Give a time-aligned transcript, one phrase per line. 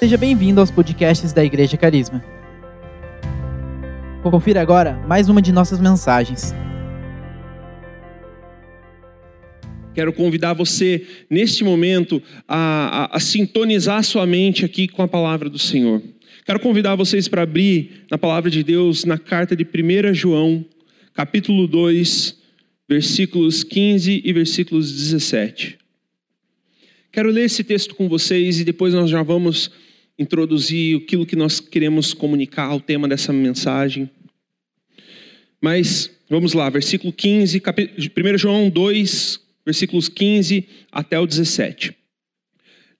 [0.00, 2.24] Seja bem-vindo aos podcasts da Igreja Carisma.
[4.22, 6.54] Confira agora mais uma de nossas mensagens.
[9.94, 15.50] Quero convidar você, neste momento, a, a, a sintonizar sua mente aqui com a palavra
[15.50, 16.02] do Senhor.
[16.46, 20.64] Quero convidar vocês para abrir na palavra de Deus, na carta de 1 João,
[21.12, 22.38] capítulo 2,
[22.88, 25.76] versículos 15 e versículos 17.
[27.12, 29.70] Quero ler esse texto com vocês e depois nós já vamos
[30.20, 34.10] introduzir aquilo que nós queremos comunicar, o tema dessa mensagem.
[35.60, 41.96] Mas vamos lá, versículo 15, 1 João 2, versículos 15 até o 17.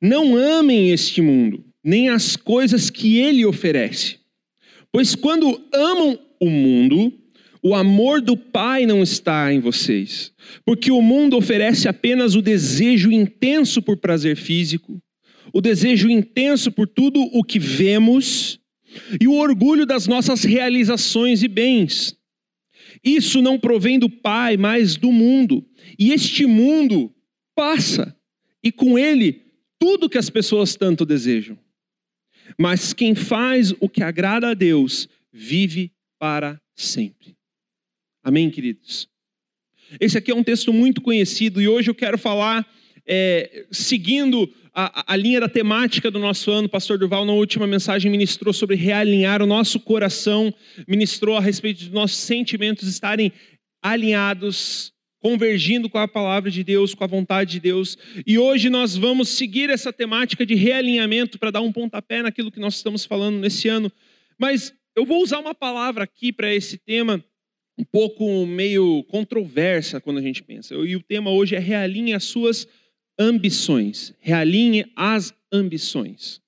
[0.00, 4.18] Não amem este mundo, nem as coisas que ele oferece.
[4.90, 7.12] Pois quando amam o mundo,
[7.62, 10.32] o amor do Pai não está em vocês,
[10.64, 15.00] porque o mundo oferece apenas o desejo intenso por prazer físico,
[15.52, 18.60] o desejo intenso por tudo o que vemos
[19.20, 22.16] e o orgulho das nossas realizações e bens.
[23.02, 25.66] Isso não provém do Pai, mas do mundo.
[25.98, 27.14] E este mundo
[27.54, 28.16] passa,
[28.62, 29.42] e com ele
[29.78, 31.58] tudo que as pessoas tanto desejam.
[32.58, 37.36] Mas quem faz o que agrada a Deus vive para sempre.
[38.22, 39.08] Amém, queridos?
[39.98, 42.68] Esse aqui é um texto muito conhecido e hoje eu quero falar,
[43.06, 46.68] é, seguindo a, a, linha da temática do nosso ano.
[46.68, 50.54] Pastor Durval, na última mensagem, ministrou sobre realinhar o nosso coração,
[50.86, 53.32] ministrou a respeito dos nossos sentimentos estarem
[53.82, 57.96] alinhados, convergindo com a palavra de Deus, com a vontade de Deus.
[58.26, 62.60] E hoje nós vamos seguir essa temática de realinhamento para dar um pontapé naquilo que
[62.60, 63.90] nós estamos falando nesse ano.
[64.38, 67.22] Mas eu vou usar uma palavra aqui para esse tema
[67.78, 70.74] um pouco meio controversa quando a gente pensa.
[70.74, 72.68] E o tema hoje é realinhe as suas
[73.20, 74.14] ambições.
[74.18, 76.40] Realinhe as ambições.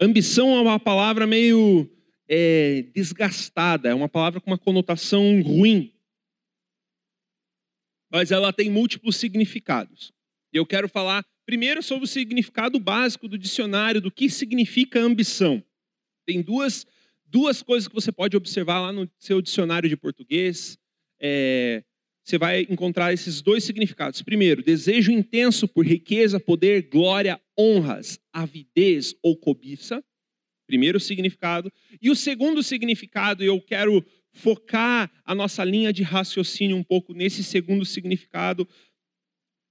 [0.00, 1.90] Ambição é uma palavra meio
[2.28, 5.92] é, desgastada, é uma palavra com uma conotação ruim.
[8.08, 10.12] Mas ela tem múltiplos significados.
[10.52, 15.62] E eu quero falar primeiro sobre o significado básico do dicionário, do que significa ambição.
[16.24, 16.86] Tem duas
[17.24, 20.78] duas coisas que você pode observar lá no seu dicionário de português.
[21.18, 21.82] É,
[22.24, 24.22] você vai encontrar esses dois significados.
[24.22, 30.02] Primeiro, desejo intenso por riqueza, poder, glória, honras, avidez ou cobiça.
[30.66, 31.70] Primeiro significado.
[32.00, 37.44] E o segundo significado, eu quero focar a nossa linha de raciocínio um pouco nesse
[37.44, 38.66] segundo significado,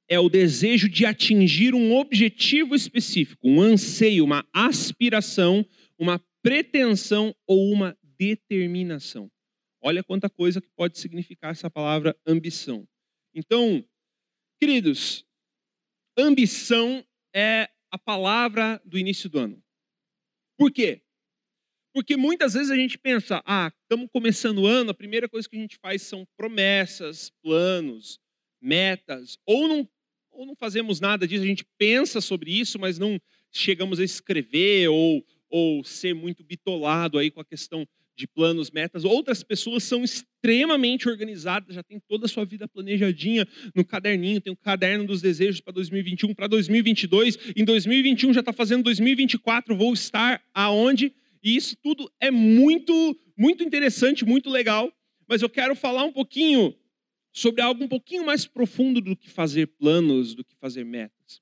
[0.07, 5.66] é o desejo de atingir um objetivo específico, um anseio, uma aspiração,
[5.97, 9.31] uma pretensão ou uma determinação.
[9.81, 12.88] Olha quanta coisa que pode significar essa palavra ambição.
[13.34, 13.84] Então,
[14.59, 15.25] queridos,
[16.16, 17.03] ambição
[17.34, 19.64] é a palavra do início do ano.
[20.58, 21.02] Por quê?
[21.94, 25.58] Porque muitas vezes a gente pensa, ah, estamos começando o ano, a primeira coisa que
[25.58, 28.20] a gente faz são promessas, planos,
[28.62, 29.90] metas, ou não,
[30.30, 33.20] ou não fazemos nada disso, a gente pensa sobre isso, mas não
[33.52, 39.03] chegamos a escrever ou, ou ser muito bitolado aí com a questão de planos, metas.
[39.03, 44.51] Outras pessoas são extremamente organizadas, já tem toda a sua vida planejadinha no caderninho, tem
[44.51, 49.94] o caderno dos desejos para 2021, para 2022, em 2021 já está fazendo 2024, vou
[49.94, 51.13] estar aonde?
[51.44, 54.91] E isso tudo é muito, muito interessante, muito legal,
[55.28, 56.75] mas eu quero falar um pouquinho
[57.31, 61.41] sobre algo um pouquinho mais profundo do que fazer planos, do que fazer metas.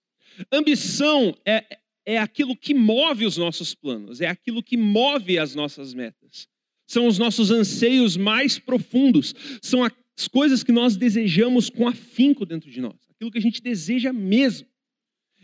[0.52, 5.94] Ambição é, é aquilo que move os nossos planos, é aquilo que move as nossas
[5.94, 6.48] metas.
[6.90, 12.72] São os nossos anseios mais profundos, são as coisas que nós desejamos com afinco dentro
[12.72, 14.68] de nós, aquilo que a gente deseja mesmo.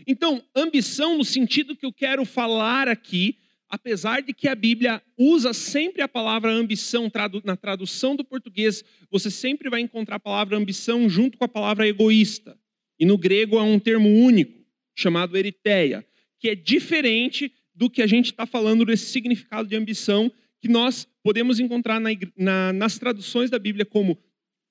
[0.07, 3.37] Então, ambição, no sentido que eu quero falar aqui,
[3.69, 7.11] apesar de que a Bíblia usa sempre a palavra ambição
[7.43, 11.87] na tradução do português, você sempre vai encontrar a palavra ambição junto com a palavra
[11.87, 12.57] egoísta.
[12.99, 16.03] E no grego há um termo único, chamado eritéia,
[16.39, 20.31] que é diferente do que a gente está falando desse significado de ambição
[20.65, 24.17] que nós podemos encontrar na, na, nas traduções da Bíblia como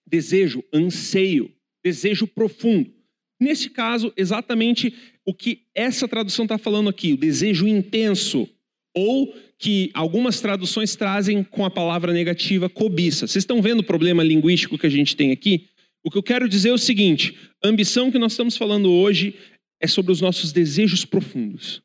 [0.05, 1.53] desejo, anseio,
[1.85, 2.93] desejo profundo.
[3.41, 4.93] Nesse caso, exatamente
[5.25, 8.49] o que essa tradução está falando aqui, o desejo intenso,
[8.93, 13.29] ou que algumas traduções trazem com a palavra negativa cobiça.
[13.29, 15.69] Vocês estão vendo o problema linguístico que a gente tem aqui?
[16.05, 19.37] O que eu quero dizer é o seguinte: a ambição que nós estamos falando hoje
[19.81, 21.81] é sobre os nossos desejos profundos,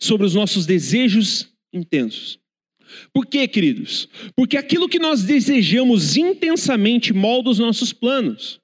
[0.00, 2.42] sobre os nossos desejos intensos.
[3.12, 4.08] Por quê, queridos?
[4.36, 8.60] Porque aquilo que nós desejamos intensamente molda os nossos planos.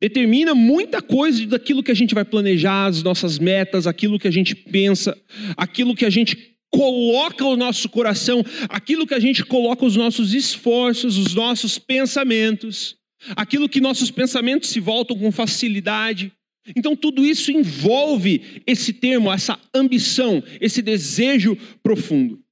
[0.00, 4.30] determina muita coisa daquilo que a gente vai planejar, as nossas metas, aquilo que a
[4.30, 5.16] gente pensa,
[5.56, 10.34] aquilo que a gente coloca o nosso coração, aquilo que a gente coloca os nossos
[10.34, 12.96] esforços, os nossos pensamentos,
[13.34, 16.32] aquilo que nossos pensamentos se voltam com facilidade.
[16.76, 22.43] Então, tudo isso envolve esse termo, essa ambição, esse desejo profundo.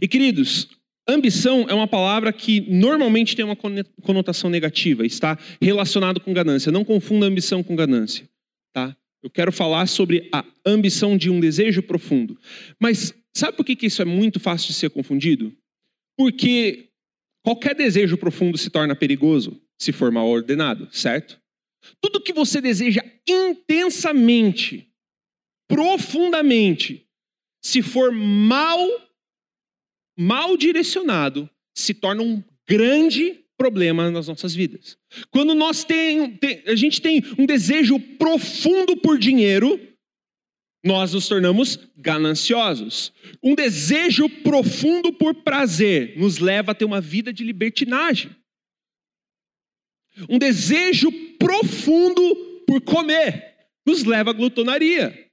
[0.00, 0.68] E, queridos,
[1.08, 3.56] ambição é uma palavra que normalmente tem uma
[4.02, 6.72] conotação negativa, está relacionado com ganância.
[6.72, 8.28] Não confunda ambição com ganância,
[8.72, 8.96] tá?
[9.22, 12.38] Eu quero falar sobre a ambição de um desejo profundo.
[12.78, 15.54] Mas sabe por que isso é muito fácil de ser confundido?
[16.16, 16.88] Porque
[17.44, 21.40] qualquer desejo profundo se torna perigoso se for mal ordenado, certo?
[22.00, 24.90] Tudo que você deseja intensamente,
[25.68, 27.06] profundamente,
[27.62, 28.78] se for mal
[30.20, 34.98] mal direcionado, se torna um grande problema nas nossas vidas.
[35.30, 39.80] Quando nós tem, tem, a gente tem um desejo profundo por dinheiro,
[40.84, 43.12] nós nos tornamos gananciosos.
[43.42, 48.30] Um desejo profundo por prazer nos leva a ter uma vida de libertinagem.
[50.28, 53.56] Um desejo profundo por comer
[53.86, 55.29] nos leva à glutonaria.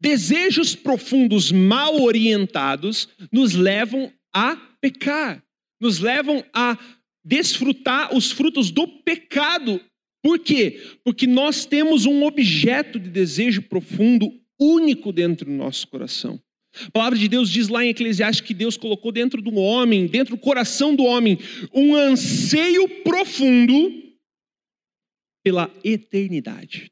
[0.00, 5.42] Desejos profundos mal orientados nos levam a pecar,
[5.80, 6.78] nos levam a
[7.24, 9.80] desfrutar os frutos do pecado.
[10.22, 10.80] Por quê?
[11.04, 16.40] Porque nós temos um objeto de desejo profundo único dentro do nosso coração.
[16.86, 20.36] A palavra de Deus diz lá em Eclesiastes que Deus colocou dentro do homem, dentro
[20.36, 21.38] do coração do homem,
[21.72, 23.92] um anseio profundo
[25.42, 26.90] pela eternidade.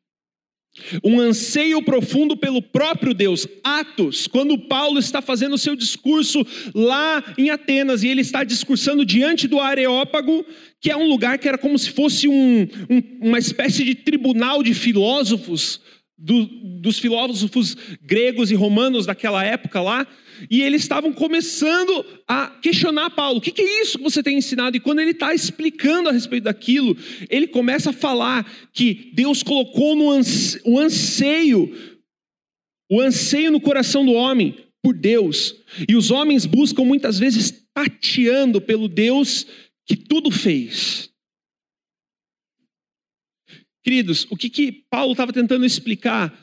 [1.03, 3.47] Um anseio profundo pelo próprio Deus.
[3.65, 9.05] Atos, quando Paulo está fazendo o seu discurso lá em Atenas e ele está discursando
[9.05, 10.45] diante do Areópago,
[10.81, 14.63] que é um lugar que era como se fosse um, um, uma espécie de tribunal
[14.63, 15.81] de filósofos,
[16.19, 16.47] do,
[16.81, 20.07] dos filósofos gregos e romanos daquela época lá,
[20.51, 24.39] e eles estavam começando a questionar Paulo: o que, que é isso que você tem
[24.39, 24.77] ensinado?
[24.77, 26.97] E quando ele está explicando a respeito daquilo,
[27.29, 31.73] ele começa a falar que Deus colocou no anse, o anseio,
[32.91, 35.55] o anseio no coração do homem por Deus,
[35.89, 39.47] e os homens buscam muitas vezes tateando pelo Deus
[39.85, 41.11] que tudo fez.
[43.83, 46.37] Queridos, o que, que Paulo estava tentando explicar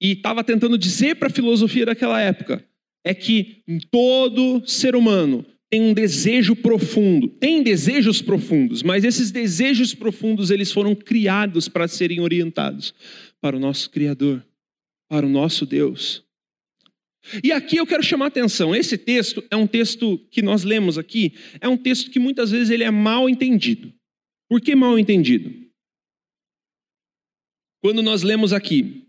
[0.00, 2.66] e estava tentando dizer para a filosofia daquela época
[3.04, 9.94] é que todo ser humano tem um desejo profundo, tem desejos profundos, mas esses desejos
[9.94, 12.94] profundos eles foram criados para serem orientados
[13.40, 14.44] para o nosso Criador,
[15.08, 16.24] para o nosso Deus.
[17.42, 18.74] E aqui eu quero chamar a atenção.
[18.74, 22.70] Esse texto é um texto que nós lemos aqui, é um texto que muitas vezes
[22.70, 23.92] ele é mal entendido.
[24.48, 25.52] Por que mal entendido?
[27.82, 29.03] Quando nós lemos aqui,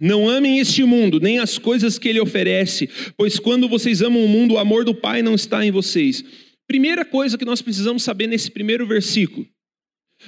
[0.00, 4.28] não amem este mundo, nem as coisas que ele oferece, pois quando vocês amam o
[4.28, 6.24] mundo, o amor do Pai não está em vocês.
[6.66, 9.46] Primeira coisa que nós precisamos saber nesse primeiro versículo: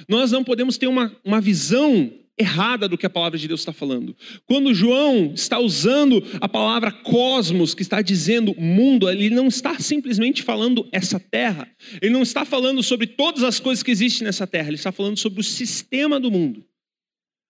[0.07, 3.71] nós não podemos ter uma, uma visão errada do que a palavra de Deus está
[3.71, 4.15] falando.
[4.45, 10.41] Quando João está usando a palavra cosmos, que está dizendo mundo, ele não está simplesmente
[10.41, 11.69] falando essa terra.
[12.01, 15.17] Ele não está falando sobre todas as coisas que existem nessa terra, ele está falando
[15.17, 16.65] sobre o sistema do mundo.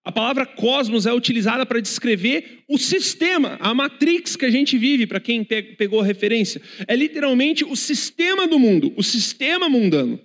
[0.04, 5.06] A palavra cosmos é utilizada para descrever o sistema, a matrix que a gente vive,
[5.06, 6.60] para quem pegou a referência.
[6.88, 10.20] É literalmente o sistema do mundo, o sistema mundano.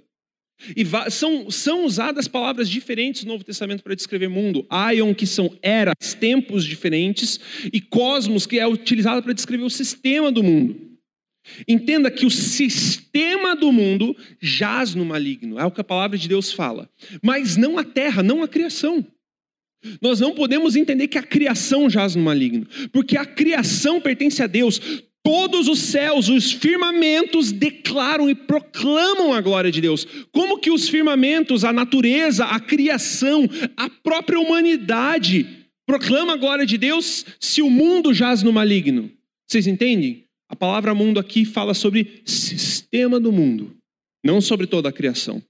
[0.74, 4.64] E são, são usadas palavras diferentes no Novo Testamento para descrever mundo.
[4.70, 7.38] Aion, que são eras, tempos diferentes,
[7.70, 10.96] e cosmos, que é utilizado para descrever o sistema do mundo.
[11.68, 16.26] Entenda que o sistema do mundo jaz no maligno, é o que a palavra de
[16.26, 16.88] Deus fala.
[17.22, 19.06] Mas não a terra, não a criação.
[20.00, 24.46] Nós não podemos entender que a criação jaz no maligno, porque a criação pertence a
[24.46, 24.80] Deus.
[25.22, 30.06] Todos os céus, os firmamentos declaram e proclamam a glória de Deus.
[30.30, 36.78] Como que os firmamentos, a natureza, a criação, a própria humanidade proclama a glória de
[36.78, 39.10] Deus se o mundo jaz no maligno?
[39.48, 40.26] Vocês entendem?
[40.48, 43.76] A palavra mundo aqui fala sobre sistema do mundo,
[44.24, 45.42] não sobre toda a criação.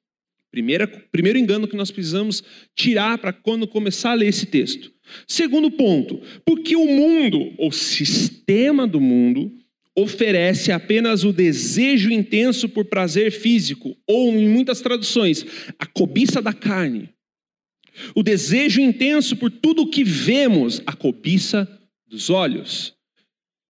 [0.56, 2.42] Primeira, primeiro engano que nós precisamos
[2.74, 4.90] tirar para quando começar a ler esse texto.
[5.28, 9.52] Segundo ponto, porque o mundo, o sistema do mundo,
[9.94, 15.44] oferece apenas o desejo intenso por prazer físico, ou em muitas traduções,
[15.78, 17.10] a cobiça da carne.
[18.14, 21.68] O desejo intenso por tudo o que vemos, a cobiça
[22.08, 22.95] dos olhos.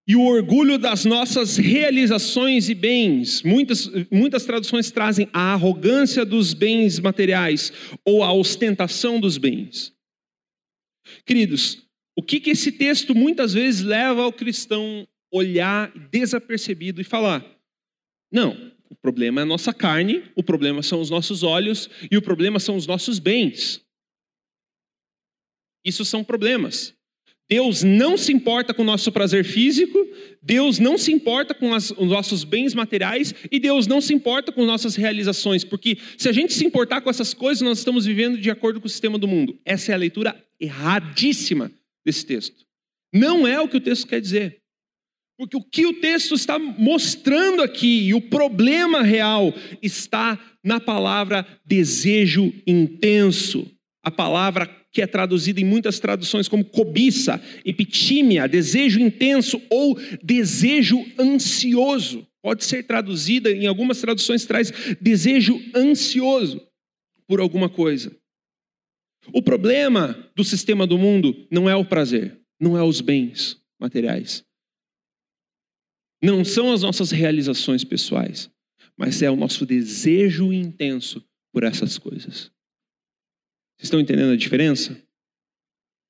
[0.06, 3.42] E o orgulho das nossas realizações e bens.
[3.42, 7.72] Muitas, muitas traduções trazem a arrogância dos bens materiais
[8.04, 9.92] ou a ostentação dos bens.
[11.24, 11.82] Queridos,
[12.16, 17.44] o que, que esse texto muitas vezes leva ao cristão olhar desapercebido e falar:
[18.30, 22.22] não, o problema é a nossa carne, o problema são os nossos olhos e o
[22.22, 23.84] problema são os nossos bens.
[25.84, 26.95] Isso são problemas.
[27.48, 29.98] Deus não se importa com o nosso prazer físico,
[30.42, 34.50] Deus não se importa com as, os nossos bens materiais e Deus não se importa
[34.50, 38.36] com nossas realizações, porque se a gente se importar com essas coisas, nós estamos vivendo
[38.38, 39.58] de acordo com o sistema do mundo.
[39.64, 41.70] Essa é a leitura erradíssima
[42.04, 42.64] desse texto.
[43.12, 44.60] Não é o que o texto quer dizer.
[45.38, 51.46] Porque o que o texto está mostrando aqui, e o problema real, está na palavra
[51.64, 53.70] desejo intenso.
[54.02, 61.04] A palavra que é traduzida em muitas traduções como cobiça, epitímia, desejo intenso ou desejo
[61.18, 62.26] ansioso.
[62.42, 66.66] Pode ser traduzida, em algumas traduções traz desejo ansioso
[67.28, 68.16] por alguma coisa.
[69.34, 74.42] O problema do sistema do mundo não é o prazer, não é os bens materiais.
[76.22, 78.50] Não são as nossas realizações pessoais,
[78.96, 81.22] mas é o nosso desejo intenso
[81.52, 82.50] por essas coisas.
[83.76, 84.96] Vocês estão entendendo a diferença?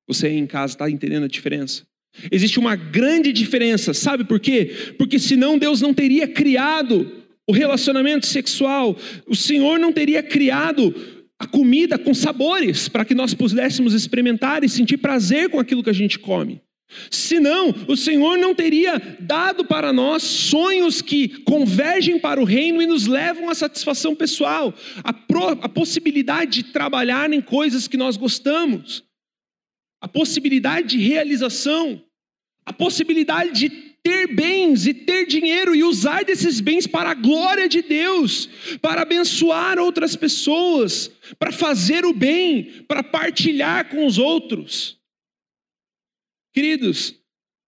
[0.06, 1.87] Você em casa está entendendo a diferença?
[2.30, 4.94] Existe uma grande diferença, sabe por quê?
[4.96, 8.96] Porque senão Deus não teria criado o relacionamento sexual,
[9.26, 10.94] o Senhor não teria criado
[11.38, 15.90] a comida com sabores para que nós pudéssemos experimentar e sentir prazer com aquilo que
[15.90, 16.62] a gente come.
[17.11, 22.87] Senão, o Senhor não teria dado para nós sonhos que convergem para o reino e
[22.87, 28.16] nos levam à satisfação pessoal, a, pro, a possibilidade de trabalhar em coisas que nós
[28.16, 29.05] gostamos,
[30.00, 32.02] a possibilidade de realização,
[32.64, 33.71] a possibilidade de
[34.02, 38.49] ter bens e ter dinheiro e usar desses bens para a glória de Deus,
[38.81, 44.97] para abençoar outras pessoas, para fazer o bem, para partilhar com os outros.
[46.56, 47.14] Queridos,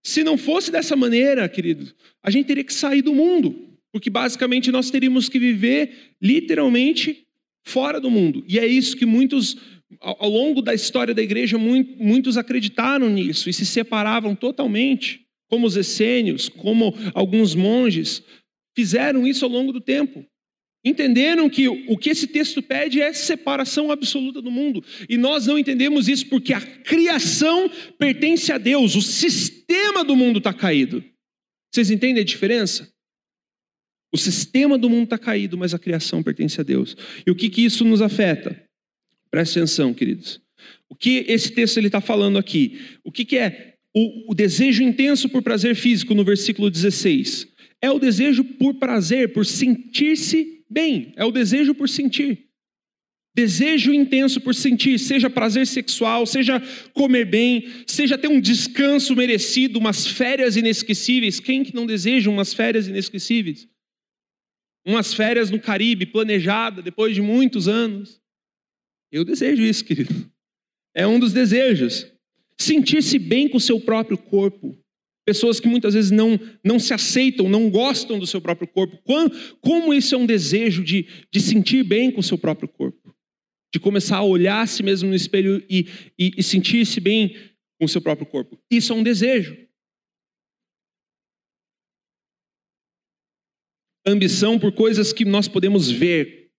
[0.03, 4.73] se não fosse dessa maneira, queridos, a gente teria que sair do mundo, porque basicamente
[4.73, 7.27] nós teríamos que viver literalmente
[7.63, 8.43] fora do mundo.
[8.49, 9.59] E é isso que muitos,
[10.01, 15.77] ao longo da história da igreja, muitos acreditaram nisso e se separavam totalmente, como os
[15.77, 18.23] essênios, como alguns monges,
[18.75, 20.25] fizeram isso ao longo do tempo.
[20.85, 24.83] Entenderam que o que esse texto pede é separação absoluta do mundo.
[25.09, 27.69] E nós não entendemos isso porque a criação
[27.99, 31.05] pertence a Deus, o sistema do mundo está caído.
[31.73, 32.89] Vocês entendem a diferença?
[34.13, 36.97] O sistema do mundo está caído, mas a criação pertence a Deus.
[37.27, 38.63] E o que, que isso nos afeta?
[39.31, 40.41] Preste atenção, queridos.
[40.89, 42.81] O que esse texto está falando aqui?
[43.05, 47.49] O que, que é o, o desejo intenso por prazer físico no versículo 16?
[47.83, 52.49] É o desejo por prazer, por sentir-se bem, é o desejo por sentir.
[53.35, 56.61] Desejo intenso por sentir, seja prazer sexual, seja
[56.93, 61.39] comer bem, seja ter um descanso merecido, umas férias inesquecíveis.
[61.39, 63.69] Quem que não deseja umas férias inesquecíveis?
[64.85, 68.21] Umas férias no Caribe, planejada depois de muitos anos.
[69.13, 70.31] Eu desejo isso, querido.
[70.95, 72.11] É um dos desejos.
[72.59, 74.77] Sentir-se bem com o seu próprio corpo.
[75.29, 78.99] Pessoas que muitas vezes não, não se aceitam, não gostam do seu próprio corpo.
[79.61, 83.15] Como isso é um desejo de, de sentir bem com o seu próprio corpo?
[83.71, 85.87] De começar a olhar a si mesmo no espelho e,
[86.19, 87.37] e, e sentir-se bem
[87.79, 88.59] com o seu próprio corpo.
[88.71, 89.55] Isso é um desejo.
[94.07, 96.51] Ambição por coisas que nós podemos ver.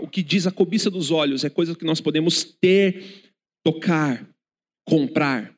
[0.00, 3.04] O que diz a cobiça dos olhos é coisas que nós podemos ter,
[3.62, 4.26] tocar,
[4.88, 5.53] comprar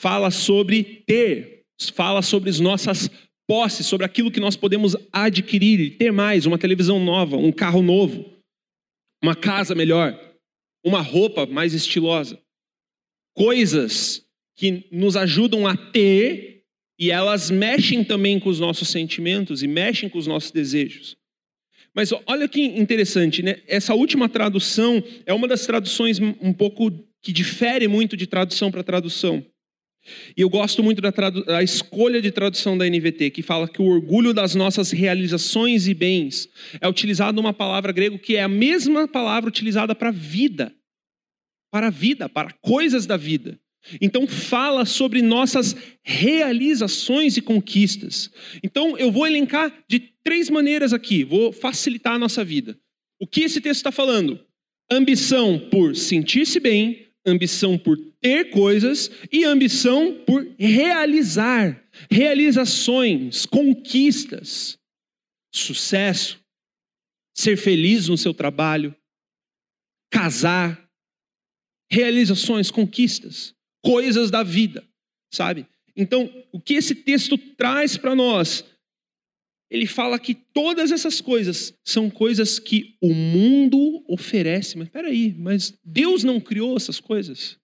[0.00, 3.10] fala sobre ter, fala sobre as nossas
[3.46, 8.24] posses, sobre aquilo que nós podemos adquirir ter mais, uma televisão nova, um carro novo,
[9.22, 10.18] uma casa melhor,
[10.82, 12.40] uma roupa mais estilosa.
[13.36, 14.24] Coisas
[14.56, 16.64] que nos ajudam a ter
[16.98, 21.14] e elas mexem também com os nossos sentimentos e mexem com os nossos desejos.
[21.94, 23.60] Mas olha que interessante, né?
[23.66, 26.90] Essa última tradução é uma das traduções um pouco
[27.20, 29.44] que difere muito de tradução para tradução.
[30.36, 33.86] E eu gosto muito da, da, escolha de tradução da NVT, que fala que o
[33.86, 36.48] orgulho das nossas realizações e bens
[36.80, 40.74] é utilizado uma palavra grega que é a mesma palavra utilizada para vida,
[41.70, 43.60] para vida, para coisas da vida.
[44.00, 48.30] Então fala sobre nossas realizações e conquistas.
[48.62, 52.78] Então eu vou elencar de três maneiras aqui, vou facilitar a nossa vida.
[53.18, 54.40] O que esse texto está falando?
[54.90, 61.82] Ambição por sentir-se bem, ambição por ter coisas e ambição por realizar.
[62.10, 64.78] realizações, conquistas,
[65.52, 66.40] sucesso,
[67.36, 68.94] ser feliz no seu trabalho,
[70.10, 70.88] casar,
[71.90, 74.86] realizações, conquistas, coisas da vida,
[75.32, 75.66] sabe?
[75.96, 78.64] Então, o que esse texto traz para nós?
[79.70, 84.76] Ele fala que todas essas coisas são coisas que o mundo oferece.
[84.76, 87.56] Mas peraí, mas Deus não criou essas coisas?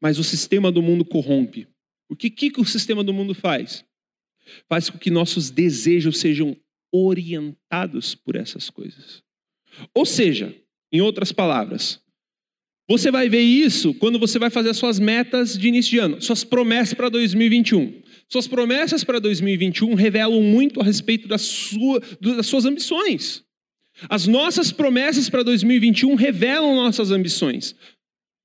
[0.00, 1.68] Mas o sistema do mundo corrompe.
[2.08, 3.84] O que, que o sistema do mundo faz?
[4.66, 6.56] Faz com que nossos desejos sejam
[6.90, 9.22] orientados por essas coisas.
[9.92, 10.54] Ou seja,
[10.90, 12.00] em outras palavras,
[12.88, 16.22] você vai ver isso quando você vai fazer as suas metas de início de ano,
[16.22, 18.02] suas promessas para 2021.
[18.30, 23.42] Suas promessas para 2021 revelam muito a respeito da sua, das suas ambições.
[24.08, 27.74] As nossas promessas para 2021 revelam nossas ambições.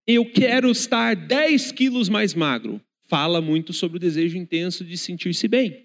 [0.07, 2.81] Eu quero estar 10 quilos mais magro.
[3.07, 5.83] Fala muito sobre o desejo intenso de sentir-se bem.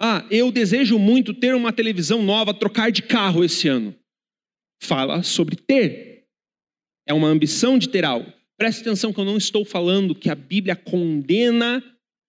[0.00, 3.94] Ah, eu desejo muito ter uma televisão nova, trocar de carro esse ano.
[4.82, 6.12] Fala sobre ter
[7.06, 8.32] é uma ambição de ter algo.
[8.56, 11.82] Preste atenção que eu não estou falando que a Bíblia condena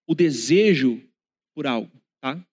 [0.06, 1.02] o desejo
[1.54, 2.44] por algo, tá?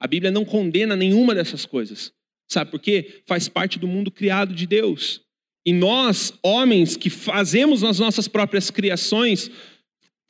[0.00, 2.12] A Bíblia não condena nenhuma dessas coisas.
[2.48, 3.22] Sabe por quê?
[3.26, 5.20] Faz parte do mundo criado de Deus.
[5.66, 9.50] E nós, homens que fazemos as nossas próprias criações,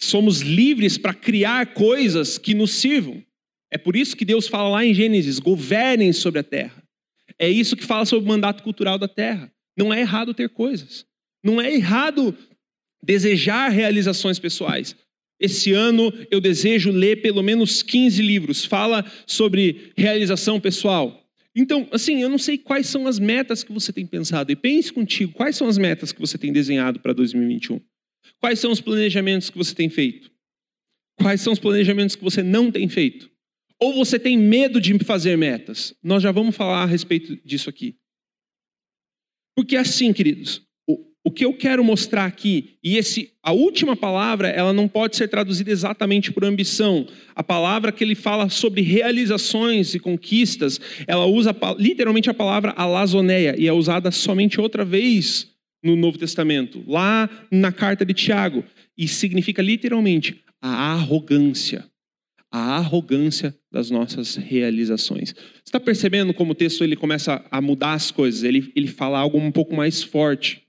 [0.00, 3.22] somos livres para criar coisas que nos sirvam.
[3.70, 6.82] É por isso que Deus fala lá em Gênesis: governem sobre a terra.
[7.38, 9.52] É isso que fala sobre o mandato cultural da terra.
[9.76, 11.06] Não é errado ter coisas.
[11.44, 12.36] Não é errado
[13.02, 14.96] desejar realizações pessoais.
[15.40, 18.64] Esse ano eu desejo ler pelo menos 15 livros.
[18.64, 21.24] Fala sobre realização pessoal.
[21.54, 24.52] Então, assim, eu não sei quais são as metas que você tem pensado.
[24.52, 27.80] E pense contigo, quais são as metas que você tem desenhado para 2021?
[28.40, 30.30] Quais são os planejamentos que você tem feito?
[31.20, 33.28] Quais são os planejamentos que você não tem feito?
[33.80, 35.94] Ou você tem medo de fazer metas?
[36.02, 37.96] Nós já vamos falar a respeito disso aqui.
[39.56, 40.62] Porque assim, queridos,
[41.24, 45.28] o que eu quero mostrar aqui, e esse, a última palavra, ela não pode ser
[45.28, 47.06] traduzida exatamente por ambição.
[47.34, 53.54] A palavra que ele fala sobre realizações e conquistas, ela usa literalmente a palavra alazoneia,
[53.58, 55.48] e é usada somente outra vez
[55.82, 58.64] no Novo Testamento, lá na carta de Tiago,
[58.96, 61.84] e significa literalmente a arrogância.
[62.50, 65.34] A arrogância das nossas realizações.
[65.34, 68.42] Você está percebendo como o texto ele começa a mudar as coisas?
[68.42, 70.62] Ele, ele fala algo um pouco mais forte.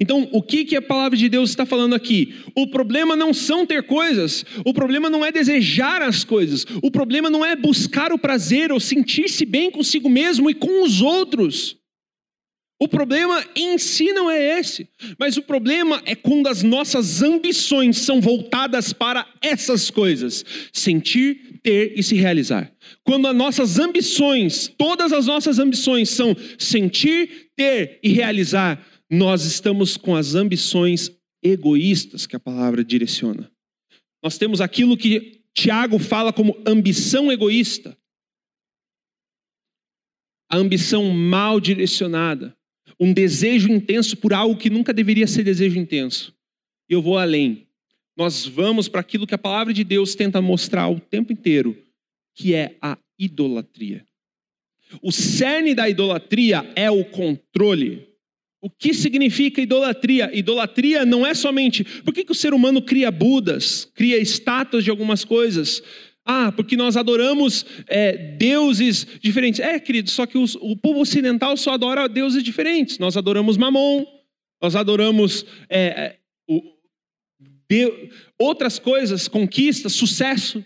[0.00, 2.34] Então, o que, que a palavra de Deus está falando aqui?
[2.54, 7.28] O problema não são ter coisas, o problema não é desejar as coisas, o problema
[7.30, 11.76] não é buscar o prazer ou sentir-se bem consigo mesmo e com os outros.
[12.80, 17.98] O problema em si não é esse, mas o problema é quando as nossas ambições
[17.98, 22.70] são voltadas para essas coisas: sentir, ter e se realizar.
[23.04, 29.96] Quando as nossas ambições, todas as nossas ambições são sentir, ter e realizar, nós estamos
[29.96, 31.10] com as ambições
[31.42, 33.50] egoístas que a palavra direciona.
[34.22, 37.96] Nós temos aquilo que Tiago fala como ambição egoísta.
[40.50, 42.56] A ambição mal direcionada.
[42.98, 46.34] Um desejo intenso por algo que nunca deveria ser desejo intenso.
[46.88, 47.66] E eu vou além.
[48.16, 51.76] Nós vamos para aquilo que a palavra de Deus tenta mostrar o tempo inteiro,
[52.34, 54.06] que é a idolatria.
[55.02, 58.13] O cerne da idolatria é o controle.
[58.64, 60.30] O que significa idolatria?
[60.34, 61.84] Idolatria não é somente.
[62.02, 65.82] Por que, que o ser humano cria Budas, cria estátuas de algumas coisas?
[66.24, 69.60] Ah, porque nós adoramos é, deuses diferentes.
[69.60, 72.98] É, querido, só que os, o povo ocidental só adora deuses diferentes.
[72.98, 74.06] Nós adoramos Mamon,
[74.62, 76.62] nós adoramos é, é o,
[77.68, 80.64] de, outras coisas, conquistas, sucesso.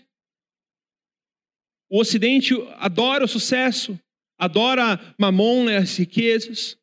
[1.89, 3.99] O Ocidente adora o sucesso,
[4.37, 6.78] adora Mamon, né, as riquezas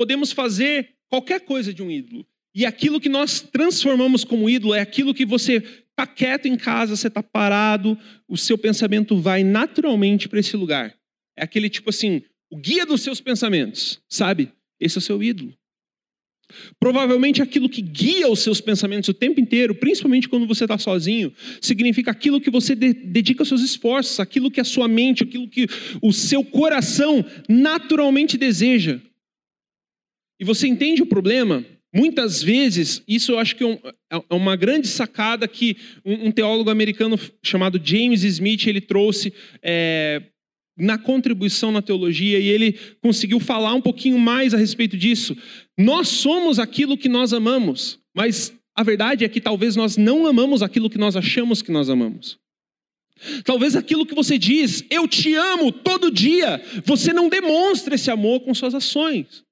[0.00, 2.26] podemos fazer qualquer coisa de um ídolo.
[2.54, 6.96] E aquilo que nós transformamos como ídolo é aquilo que você está quieto em casa,
[6.96, 10.96] você está parado, o seu pensamento vai naturalmente para esse lugar.
[11.36, 14.50] É aquele tipo assim, o guia dos seus pensamentos, sabe?
[14.80, 15.52] Esse é o seu ídolo.
[16.78, 21.30] Provavelmente aquilo que guia os seus pensamentos o tempo inteiro, principalmente quando você está sozinho,
[21.60, 25.66] significa aquilo que você de dedica seus esforços, aquilo que a sua mente, aquilo que
[26.00, 28.98] o seu coração naturalmente deseja.
[30.40, 31.62] E você entende o problema?
[31.94, 33.72] Muitas vezes, isso eu acho que é,
[34.10, 40.22] é, é uma grande sacada que um, teólogo americano chamado James Smith ele trouxe é,
[40.78, 45.36] na contribuição na teologia e ele conseguiu falar um pouquinho mais a respeito disso.
[45.76, 50.62] Nós somos aquilo que nós amamos, mas a verdade é que talvez nós não amamos
[50.62, 52.38] aquilo que nós achamos que nós amamos.
[53.44, 58.40] Talvez aquilo que você diz, eu te amo todo dia, você não demonstra esse amor
[58.40, 59.44] com suas ações.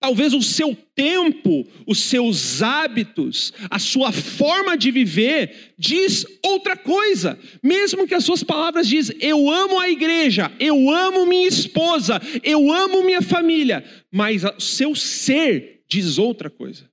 [0.00, 7.38] Talvez o seu tempo, os seus hábitos, a sua forma de viver diz outra coisa.
[7.62, 12.72] Mesmo que as suas palavras diz: "Eu amo a igreja, eu amo minha esposa, eu
[12.72, 16.90] amo minha família", mas o seu ser diz outra coisa.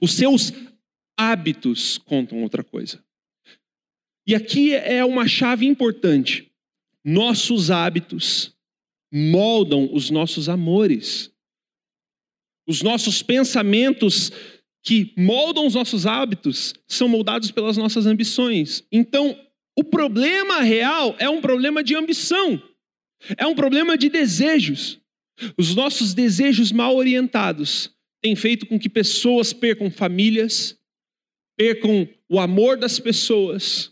[0.00, 0.52] Os seus
[1.16, 3.04] hábitos contam outra coisa.
[4.26, 6.50] E aqui é uma chave importante.
[7.04, 8.52] Nossos hábitos
[9.12, 11.31] moldam os nossos amores.
[12.66, 14.30] Os nossos pensamentos
[14.82, 18.84] que moldam os nossos hábitos são moldados pelas nossas ambições.
[18.90, 19.38] Então,
[19.76, 22.60] o problema real é um problema de ambição,
[23.36, 25.00] é um problema de desejos.
[25.56, 30.78] Os nossos desejos mal orientados têm feito com que pessoas percam famílias,
[31.56, 33.91] percam o amor das pessoas,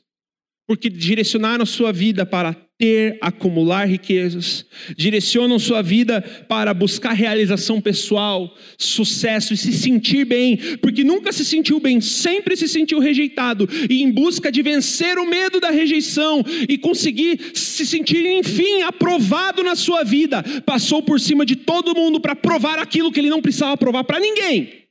[0.70, 4.64] porque direcionaram sua vida para ter, acumular riquezas,
[4.96, 11.44] direcionam sua vida para buscar realização pessoal, sucesso e se sentir bem, porque nunca se
[11.44, 16.40] sentiu bem, sempre se sentiu rejeitado, e em busca de vencer o medo da rejeição
[16.68, 22.20] e conseguir se sentir, enfim, aprovado na sua vida, passou por cima de todo mundo
[22.20, 24.86] para provar aquilo que ele não precisava provar para ninguém.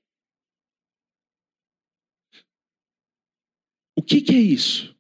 [3.96, 4.99] O que, que é isso?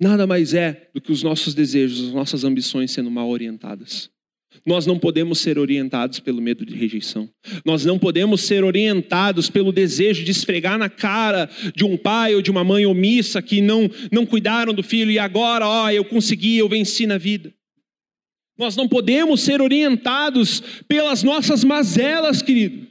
[0.00, 4.10] Nada mais é do que os nossos desejos, as nossas ambições sendo mal orientadas.
[4.64, 7.28] Nós não podemos ser orientados pelo medo de rejeição.
[7.64, 12.42] Nós não podemos ser orientados pelo desejo de esfregar na cara de um pai ou
[12.42, 16.58] de uma mãe omissa que não, não cuidaram do filho e agora, ó, eu consegui,
[16.58, 17.52] eu venci na vida.
[18.58, 22.86] Nós não podemos ser orientados pelas nossas mazelas, querido.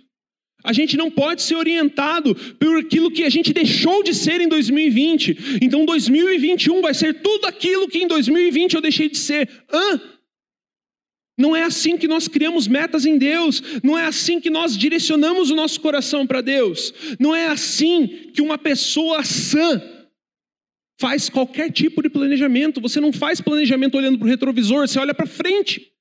[0.65, 4.47] A gente não pode ser orientado por aquilo que a gente deixou de ser em
[4.47, 5.59] 2020.
[5.61, 9.47] Então 2021 vai ser tudo aquilo que em 2020 eu deixei de ser.
[9.71, 10.01] Hã?
[11.37, 15.51] Não é assim que nós criamos metas em Deus, não é assim que nós direcionamos
[15.51, 19.81] o nosso coração para Deus, não é assim que uma pessoa sã
[20.97, 22.81] faz qualquer tipo de planejamento.
[22.81, 25.94] Você não faz planejamento olhando para o retrovisor, você olha para frente.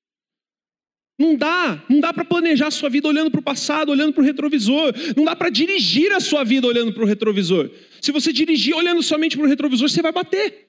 [1.19, 4.23] Não dá, não dá para planejar a sua vida olhando para o passado, olhando para
[4.23, 4.93] o retrovisor.
[5.17, 7.71] Não dá para dirigir a sua vida olhando para o retrovisor.
[8.01, 10.65] Se você dirigir olhando somente para o retrovisor, você vai bater.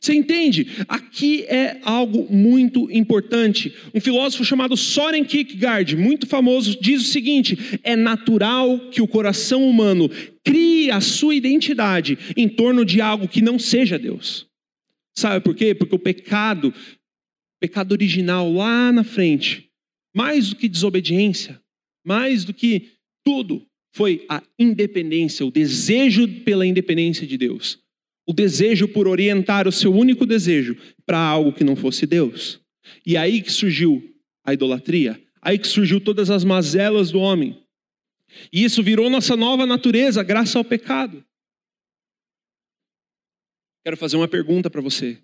[0.00, 0.68] Você entende?
[0.88, 3.74] Aqui é algo muito importante.
[3.94, 9.68] Um filósofo chamado Soren Kierkegaard, muito famoso, diz o seguinte: é natural que o coração
[9.68, 10.08] humano
[10.44, 14.46] crie a sua identidade em torno de algo que não seja Deus.
[15.18, 15.74] Sabe por quê?
[15.74, 16.74] Porque o pecado
[17.60, 19.70] pecado original lá na frente,
[20.14, 21.60] mais do que desobediência,
[22.04, 22.92] mais do que
[23.24, 23.66] tudo,
[23.96, 27.78] foi a independência, o desejo pela independência de Deus.
[28.26, 32.60] O desejo por orientar o seu único desejo para algo que não fosse Deus.
[33.06, 34.02] E aí que surgiu
[34.44, 37.56] a idolatria, aí que surgiu todas as mazelas do homem.
[38.52, 41.24] E isso virou nossa nova natureza, graças ao pecado.
[43.82, 45.18] Quero fazer uma pergunta para você.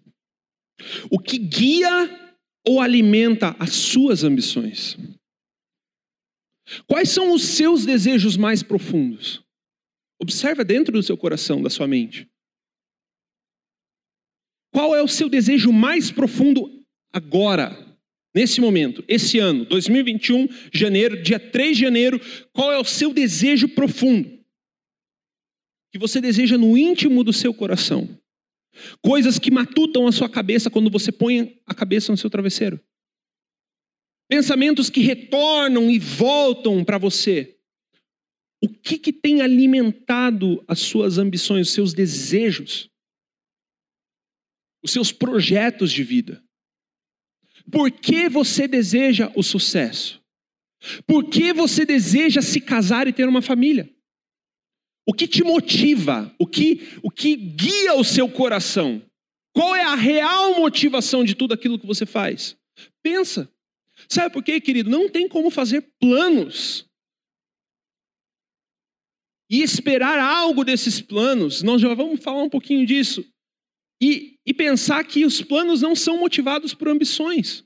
[1.11, 4.97] O que guia ou alimenta as suas ambições?
[6.87, 9.43] Quais são os seus desejos mais profundos?
[10.21, 12.29] Observa dentro do seu coração, da sua mente.
[14.73, 16.83] Qual é o seu desejo mais profundo
[17.13, 17.77] agora,
[18.35, 22.21] nesse momento, esse ano, 2021, janeiro, dia 3 de janeiro?
[22.53, 24.43] Qual é o seu desejo profundo?
[25.93, 28.22] Que você deseja no íntimo do seu coração?
[29.01, 32.81] Coisas que matutam a sua cabeça quando você põe a cabeça no seu travesseiro.
[34.29, 37.59] Pensamentos que retornam e voltam para você.
[38.63, 42.89] O que, que tem alimentado as suas ambições, os seus desejos,
[44.83, 46.43] os seus projetos de vida?
[47.71, 50.23] Por que você deseja o sucesso?
[51.07, 53.92] Por que você deseja se casar e ter uma família?
[55.07, 56.35] O que te motiva?
[56.39, 59.03] O que, o que guia o seu coração?
[59.55, 62.57] Qual é a real motivação de tudo aquilo que você faz?
[63.03, 63.51] Pensa.
[64.09, 64.91] Sabe por quê, querido?
[64.91, 66.87] Não tem como fazer planos
[69.51, 71.63] e esperar algo desses planos.
[71.63, 73.23] Nós já vamos falar um pouquinho disso.
[74.01, 77.65] E, e pensar que os planos não são motivados por ambições.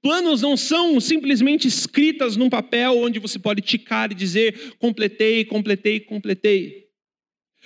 [0.00, 6.00] Planos não são simplesmente escritas num papel onde você pode ticar e dizer completei, completei,
[6.00, 6.86] completei.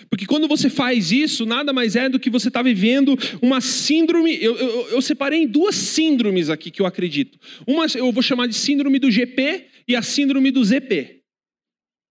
[0.08, 4.42] Porque quando você faz isso, nada mais é do que você está vivendo uma síndrome.
[4.42, 7.38] Eu, eu, eu, separei em duas síndromes aqui que eu acredito.
[7.66, 11.20] Uma eu vou chamar de síndrome do GP e a síndrome do ZP.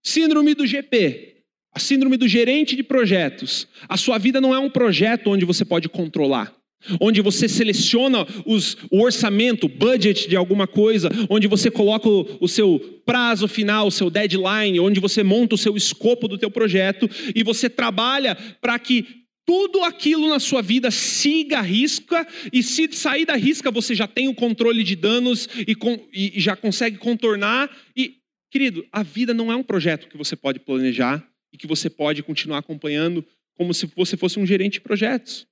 [0.03, 3.67] Síndrome do GP, a síndrome do gerente de projetos.
[3.87, 6.58] A sua vida não é um projeto onde você pode controlar
[6.99, 12.47] onde você seleciona os, o orçamento, budget de alguma coisa, onde você coloca o, o,
[12.47, 17.09] seu prazo final, o seu deadline, onde você monta o seu escopo do teu projeto
[17.35, 22.87] e você trabalha para que tudo aquilo na sua vida siga a risca e se
[22.91, 26.97] sair da risca você já tem o controle de danos e, com, e já consegue
[26.97, 28.19] contornar e
[28.51, 32.21] querido, a vida não é um projeto que você pode planejar e que você pode
[32.21, 35.48] continuar acompanhando como se você fosse um gerente de projetos.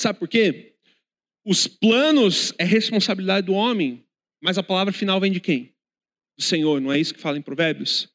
[0.00, 0.74] Sabe por quê?
[1.44, 4.04] Os planos é responsabilidade do homem,
[4.40, 5.72] mas a palavra final vem de quem?
[6.38, 8.08] Do Senhor, não é isso que fala em Provérbios?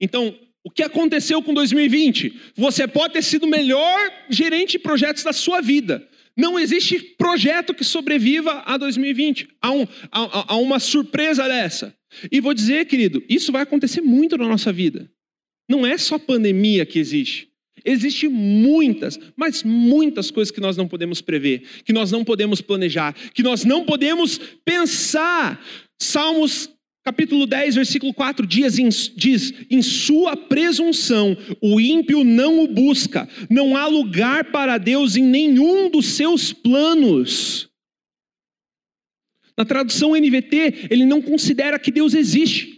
[0.00, 2.52] Então, o que aconteceu com 2020?
[2.54, 3.98] Você pode ter sido o melhor
[4.30, 6.06] gerente de projetos da sua vida.
[6.36, 11.94] Não existe projeto que sobreviva a 2020, a, um, a, a uma surpresa dessa.
[12.30, 15.10] E vou dizer, querido, isso vai acontecer muito na nossa vida.
[15.68, 17.49] Não é só pandemia que existe.
[17.84, 23.14] Existem muitas, mas muitas coisas que nós não podemos prever, que nós não podemos planejar,
[23.34, 25.60] que nós não podemos pensar.
[26.00, 26.70] Salmos
[27.04, 28.76] capítulo 10, versículo 4 diz
[29.16, 35.22] diz: Em sua presunção o ímpio não o busca, não há lugar para Deus em
[35.22, 37.68] nenhum dos seus planos.
[39.56, 42.69] Na tradução NVT, ele não considera que Deus existe.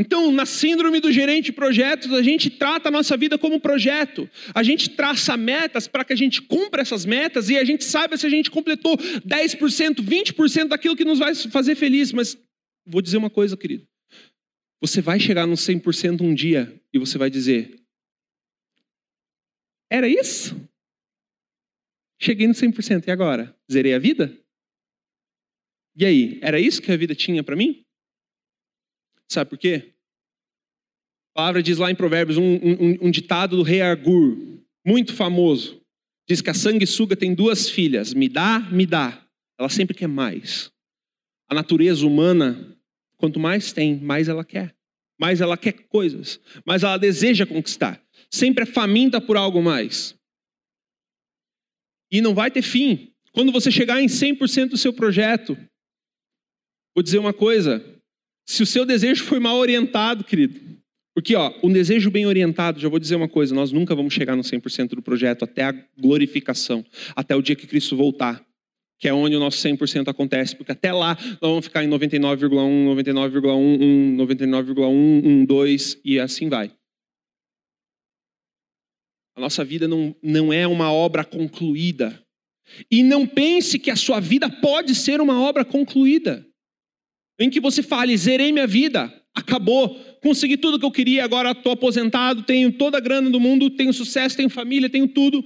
[0.00, 4.30] Então, na síndrome do gerente de projetos, a gente trata a nossa vida como projeto.
[4.54, 8.16] A gente traça metas para que a gente cumpra essas metas e a gente saiba
[8.16, 12.12] se a gente completou 10%, 20% daquilo que nos vai fazer feliz.
[12.12, 12.38] Mas
[12.86, 13.88] vou dizer uma coisa, querido.
[14.80, 17.82] Você vai chegar no 100% um dia e você vai dizer:
[19.90, 20.54] Era isso?
[22.20, 23.52] Cheguei no 100%, e agora?
[23.70, 24.32] Zerei a vida?
[25.96, 27.84] E aí, era isso que a vida tinha para mim?
[29.28, 29.92] Sabe por quê?
[31.34, 34.36] A palavra diz lá em Provérbios um, um, um ditado do rei Agur,
[34.84, 35.80] muito famoso.
[36.28, 39.24] Diz que a sanguessuga tem duas filhas, me dá, me dá.
[39.58, 40.72] Ela sempre quer mais.
[41.48, 42.76] A natureza humana,
[43.16, 44.74] quanto mais tem, mais ela quer.
[45.20, 48.00] Mais ela quer coisas, mais ela deseja conquistar.
[48.30, 50.14] Sempre é faminta por algo mais.
[52.10, 53.12] E não vai ter fim.
[53.32, 55.56] Quando você chegar em 100% do seu projeto,
[56.94, 57.97] vou dizer uma coisa:
[58.48, 60.58] se o seu desejo foi mal orientado, querido,
[61.14, 64.34] porque ó, um desejo bem orientado, já vou dizer uma coisa, nós nunca vamos chegar
[64.34, 66.82] no 100% do projeto até a glorificação,
[67.14, 68.42] até o dia que Cristo voltar,
[68.98, 72.48] que é onde o nosso 100% acontece, porque até lá nós vamos ficar em 99,1,
[72.48, 76.72] 99,11, 99,1, 2 e assim vai.
[79.36, 82.18] A nossa vida não, não é uma obra concluída.
[82.90, 86.48] E não pense que a sua vida pode ser uma obra concluída
[87.38, 91.72] em que você fale: zerei minha vida, acabou, consegui tudo que eu queria, agora estou
[91.72, 95.44] aposentado, tenho toda a grana do mundo, tenho sucesso, tenho família, tenho tudo.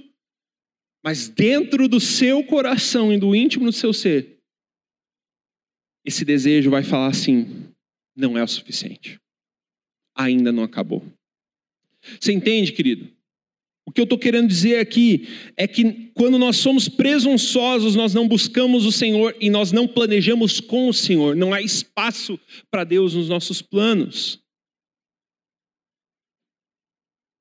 [1.03, 4.39] Mas dentro do seu coração e do íntimo do seu ser,
[6.05, 7.69] esse desejo vai falar assim:
[8.15, 9.19] não é o suficiente.
[10.15, 11.03] Ainda não acabou.
[12.19, 13.11] Você entende, querido?
[13.85, 18.27] O que eu estou querendo dizer aqui é que quando nós somos presunçosos, nós não
[18.27, 21.35] buscamos o Senhor e nós não planejamos com o Senhor.
[21.35, 22.39] Não há espaço
[22.71, 24.41] para Deus nos nossos planos.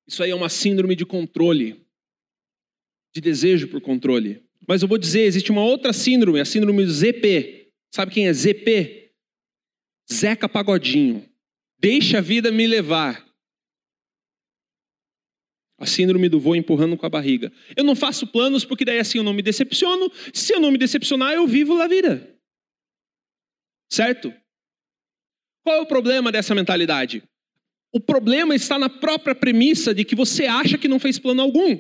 [0.07, 1.81] Isso aí é uma síndrome de controle,
[3.15, 4.43] de desejo por controle.
[4.67, 7.73] Mas eu vou dizer, existe uma outra síndrome, a síndrome do ZP.
[7.95, 9.13] Sabe quem é ZP?
[10.13, 11.25] Zeca Pagodinho.
[11.79, 13.25] Deixa a vida me levar.
[15.83, 17.53] A síndrome do voo empurrando com a barriga.
[17.75, 20.13] Eu não faço planos porque daí assim eu não me decepciono.
[20.33, 22.39] Se eu não me decepcionar, eu vivo a vida.
[23.93, 24.33] Certo?
[25.65, 27.25] Qual é o problema dessa mentalidade?
[27.93, 31.77] O problema está na própria premissa de que você acha que não fez plano algum.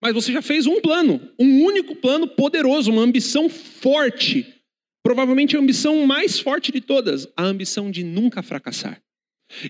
[0.00, 4.54] Mas você já fez um plano, um único plano poderoso, uma ambição forte.
[5.02, 9.02] Provavelmente a ambição mais forte de todas, a ambição de nunca fracassar.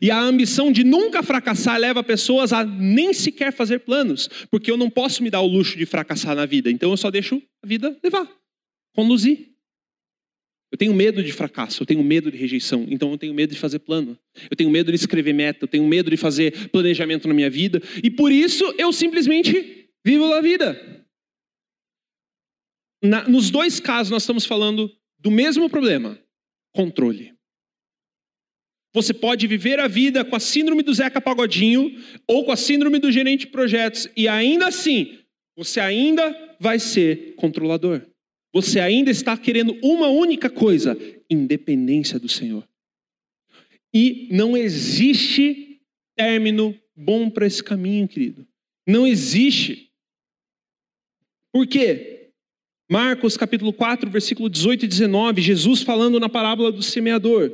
[0.00, 4.76] E a ambição de nunca fracassar leva pessoas a nem sequer fazer planos, porque eu
[4.76, 7.66] não posso me dar o luxo de fracassar na vida, então eu só deixo a
[7.66, 8.28] vida levar,
[8.94, 9.52] conduzir.
[10.72, 13.60] Eu tenho medo de fracasso, eu tenho medo de rejeição, então eu tenho medo de
[13.60, 14.18] fazer plano.
[14.50, 17.82] Eu tenho medo de escrever meta, eu tenho medo de fazer planejamento na minha vida,
[18.02, 21.06] e por isso eu simplesmente vivo a vida.
[23.04, 26.18] Na, nos dois casos nós estamos falando do mesmo problema:
[26.74, 27.31] controle.
[28.94, 32.98] Você pode viver a vida com a síndrome do Zeca Pagodinho ou com a síndrome
[32.98, 35.18] do gerente de projetos e ainda assim,
[35.56, 38.02] você ainda vai ser controlador.
[38.52, 40.98] Você ainda está querendo uma única coisa:
[41.30, 42.68] independência do Senhor.
[43.94, 45.80] E não existe
[46.14, 48.46] término bom para esse caminho, querido.
[48.86, 49.90] Não existe.
[51.50, 52.30] Por quê?
[52.90, 57.50] Marcos capítulo 4, versículo 18 e 19, Jesus falando na parábola do semeador.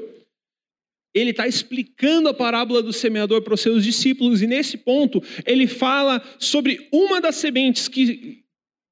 [1.15, 5.67] Ele está explicando a parábola do semeador para os seus discípulos, e nesse ponto ele
[5.67, 8.45] fala sobre uma das sementes que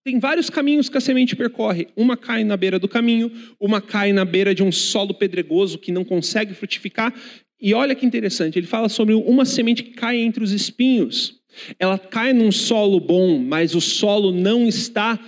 [0.06, 1.88] tem vários caminhos que a semente percorre.
[1.96, 5.90] Uma cai na beira do caminho, uma cai na beira de um solo pedregoso que
[5.90, 7.12] não consegue frutificar.
[7.60, 11.40] E olha que interessante, ele fala sobre uma semente que cai entre os espinhos.
[11.76, 15.18] Ela cai num solo bom, mas o solo não está.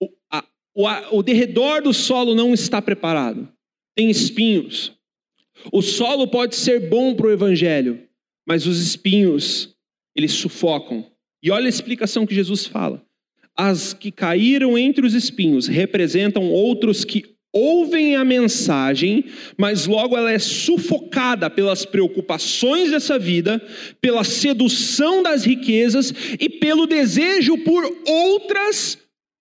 [0.00, 3.46] O, a, o, a, o derredor do solo não está preparado.
[3.94, 4.96] Tem espinhos.
[5.70, 8.00] O solo pode ser bom para o evangelho,
[8.46, 9.76] mas os espinhos,
[10.16, 11.06] eles sufocam.
[11.42, 13.04] E olha a explicação que Jesus fala.
[13.56, 19.26] As que caíram entre os espinhos representam outros que ouvem a mensagem,
[19.58, 23.60] mas logo ela é sufocada pelas preocupações dessa vida,
[24.00, 28.96] pela sedução das riquezas e pelo desejo por outras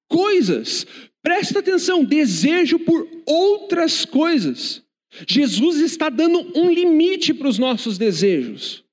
[0.10, 0.86] coisas.
[1.24, 4.81] Presta atenção, desejo por outras coisas.
[5.28, 8.84] Jesus está dando um limite para os nossos desejos.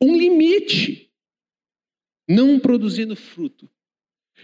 [0.00, 1.10] Um limite.
[2.28, 3.68] Não produzindo fruto.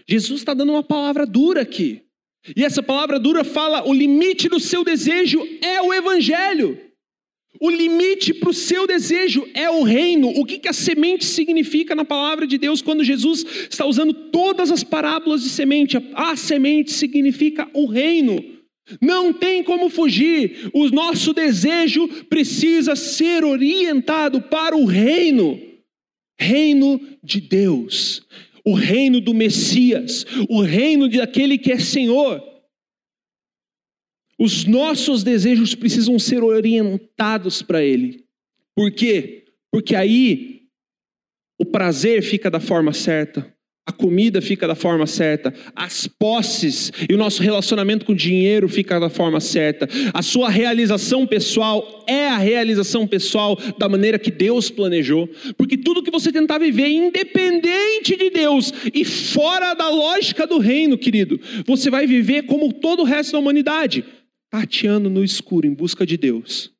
[0.07, 2.01] Jesus está dando uma palavra dura aqui.
[2.55, 6.79] E essa palavra dura fala: o limite do seu desejo é o Evangelho.
[7.59, 10.27] O limite para o seu desejo é o reino.
[10.29, 14.71] O que, que a semente significa na palavra de Deus quando Jesus está usando todas
[14.71, 15.97] as parábolas de semente?
[16.13, 18.54] A semente significa o reino.
[19.01, 20.69] Não tem como fugir.
[20.73, 25.59] O nosso desejo precisa ser orientado para o reino
[26.37, 28.25] reino de Deus
[28.65, 32.43] o reino do Messias, o reino daquele que é Senhor.
[34.39, 38.25] Os nossos desejos precisam ser orientados para Ele.
[38.73, 39.45] Por quê?
[39.71, 40.63] Porque aí
[41.59, 43.54] o prazer fica da forma certa,
[43.85, 48.67] a comida fica da forma certa, as posses e o nosso relacionamento com o dinheiro
[48.67, 54.31] fica da forma certa, a sua realização pessoal é a realização pessoal da maneira que
[54.31, 60.47] Deus planejou, porque tudo que você tentar viver independente de Deus e fora da lógica
[60.47, 64.03] do reino, querido, você vai viver como todo o resto da humanidade,
[64.49, 66.73] tateando no escuro em busca de Deus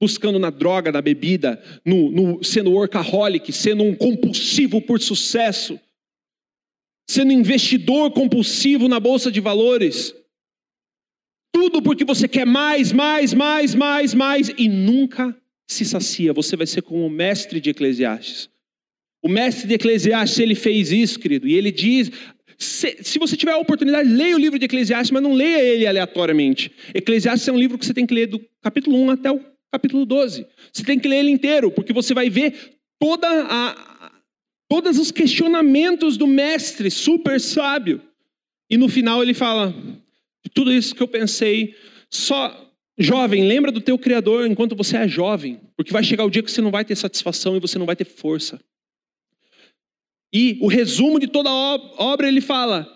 [0.00, 5.78] buscando na droga, na bebida, no, no, sendo workaholic, sendo um compulsivo por sucesso,
[7.10, 10.14] sendo investidor compulsivo na bolsa de valores.
[11.52, 15.36] Tudo porque você quer mais, mais, mais, mais, mais e nunca
[15.68, 16.32] se sacia.
[16.32, 18.48] Você vai ser como o mestre de Eclesiastes.
[19.20, 22.12] O mestre de Eclesiastes, ele fez isso, querido, e ele diz:
[22.56, 25.88] se, se, você tiver a oportunidade, leia o livro de Eclesiastes, mas não leia ele
[25.88, 26.70] aleatoriamente.
[26.94, 29.40] Eclesiastes é um livro que você tem que ler do capítulo 1 até o
[29.72, 30.46] capítulo 12.
[30.72, 32.54] Você tem que ler ele inteiro, porque você vai ver
[33.00, 33.89] toda a,
[34.70, 38.00] todos os questionamentos do mestre super sábio.
[38.70, 39.74] E no final ele fala:
[40.54, 41.74] tudo isso que eu pensei,
[42.08, 46.42] só jovem, lembra do teu criador enquanto você é jovem, porque vai chegar o dia
[46.42, 48.60] que você não vai ter satisfação e você não vai ter força.
[50.32, 52.86] E o resumo de toda a obra ele fala: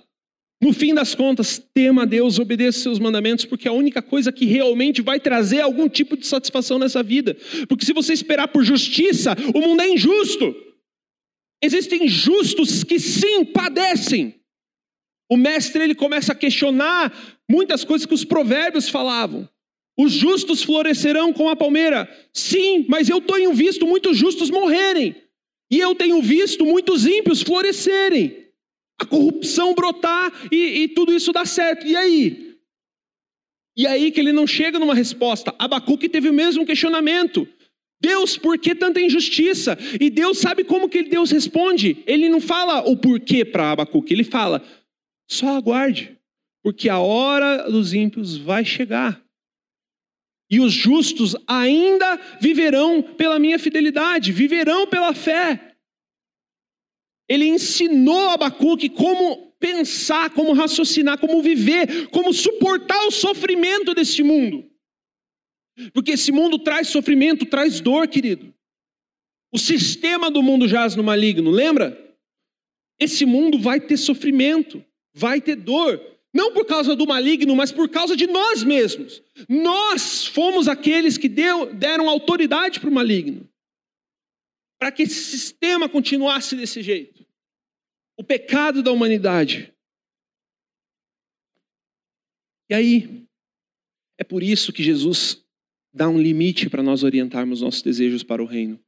[0.63, 4.31] no fim das contas, tema a Deus, obedeça seus mandamentos, porque é a única coisa
[4.31, 7.37] que realmente vai trazer algum tipo de satisfação nessa vida.
[7.69, 10.55] Porque se você esperar por justiça, o mundo é injusto.
[11.65, 14.39] Existem justos que sim padecem.
[15.31, 17.11] O mestre ele começa a questionar
[17.51, 19.49] muitas coisas que os provérbios falavam.
[19.99, 22.07] Os justos florescerão com a palmeira.
[22.35, 25.17] Sim, mas eu tenho visto muitos justos morrerem.
[25.71, 28.45] E eu tenho visto muitos ímpios florescerem.
[29.01, 31.87] A corrupção brotar e, e tudo isso dá certo.
[31.87, 32.59] E aí?
[33.75, 35.55] E aí que ele não chega numa resposta.
[35.59, 37.49] Abacuque teve o mesmo questionamento.
[38.05, 39.79] Deus, por que tanta injustiça?
[39.99, 42.03] E Deus sabe como que Deus responde?
[42.07, 44.63] Ele não fala o porquê para Abacuque, ele fala:
[45.27, 46.15] só aguarde,
[46.63, 49.25] porque a hora dos ímpios vai chegar.
[50.51, 55.75] E os justos ainda viverão pela minha fidelidade, viverão pela fé.
[57.27, 64.74] Ele ensinou Abacuque como pensar, como raciocinar, como viver, como suportar o sofrimento deste mundo.
[65.93, 68.55] Porque esse mundo traz sofrimento, traz dor, querido.
[69.53, 72.01] O sistema do mundo jaz no maligno, lembra?
[72.99, 76.01] Esse mundo vai ter sofrimento, vai ter dor.
[76.33, 79.23] Não por causa do maligno, mas por causa de nós mesmos.
[79.49, 83.49] Nós fomos aqueles que deu, deram autoridade para o maligno.
[84.81, 87.25] Para que esse sistema continuasse desse jeito.
[88.17, 89.73] O pecado da humanidade.
[92.69, 93.25] E aí,
[94.17, 95.44] É por isso que Jesus
[95.95, 98.81] dá um limite para nós orientarmos nossos desejos para o reino.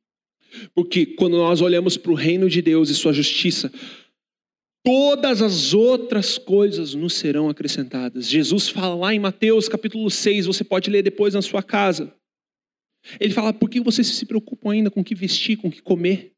[0.75, 3.71] Porque quando nós olhamos para o reino de Deus e sua justiça,
[4.85, 8.29] todas as outras coisas nos serão acrescentadas.
[8.29, 12.13] Jesus fala lá em Mateus capítulo 6, você pode ler depois na sua casa.
[13.21, 15.83] Ele fala: por que vocês se preocupam ainda com o que vestir, com o que
[15.83, 16.33] comer?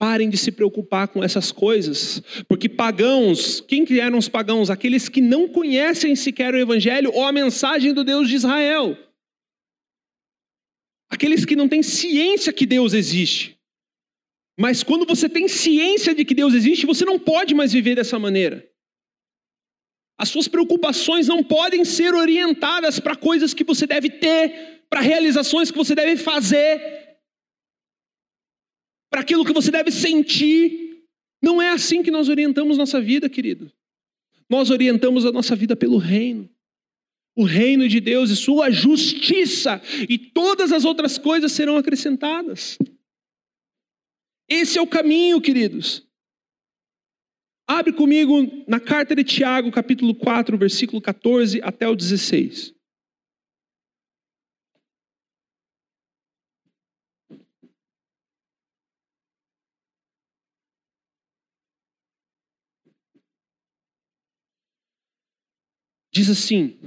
[0.00, 4.70] Parem de se preocupar com essas coisas, porque pagãos, quem que eram os pagãos?
[4.70, 8.96] Aqueles que não conhecem sequer o Evangelho ou a mensagem do Deus de Israel.
[11.10, 13.60] Aqueles que não têm ciência que Deus existe.
[14.58, 18.18] Mas quando você tem ciência de que Deus existe, você não pode mais viver dessa
[18.18, 18.66] maneira.
[20.16, 25.70] As suas preocupações não podem ser orientadas para coisas que você deve ter, para realizações
[25.70, 27.09] que você deve fazer,
[29.10, 31.04] para aquilo que você deve sentir.
[31.42, 33.70] Não é assim que nós orientamos nossa vida, querido.
[34.48, 36.48] Nós orientamos a nossa vida pelo reino.
[37.36, 42.76] O reino de Deus e sua justiça, e todas as outras coisas serão acrescentadas.
[44.48, 46.06] Esse é o caminho, queridos.
[47.68, 52.74] Abre comigo na carta de Tiago, capítulo 4, versículo 14 até o 16.
[66.12, 66.78] Diz assim: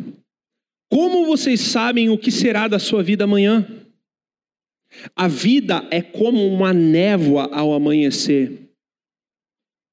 [0.89, 3.65] Como vocês sabem o que será da sua vida amanhã?
[5.15, 8.69] A vida é como uma névoa ao amanhecer.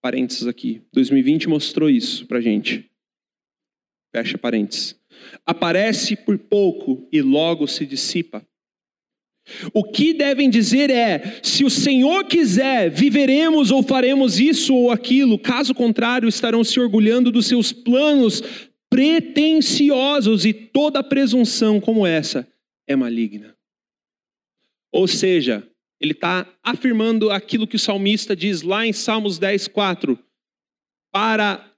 [0.03, 0.83] Parênteses aqui.
[0.93, 2.91] 2020 mostrou isso pra gente.
[4.15, 4.99] Fecha parênteses.
[5.47, 8.45] Aparece por pouco e logo se dissipa.
[9.73, 15.39] O que devem dizer é: se o Senhor quiser, viveremos ou faremos isso ou aquilo,
[15.39, 18.43] caso contrário, estarão se orgulhando dos seus planos
[18.91, 22.47] pretensiosos e toda presunção como essa
[22.87, 23.57] é maligna.
[24.93, 25.67] Ou seja,
[26.01, 30.19] ele está afirmando aquilo que o salmista diz lá em Salmos 10, 4.
[31.13, 31.73] Para,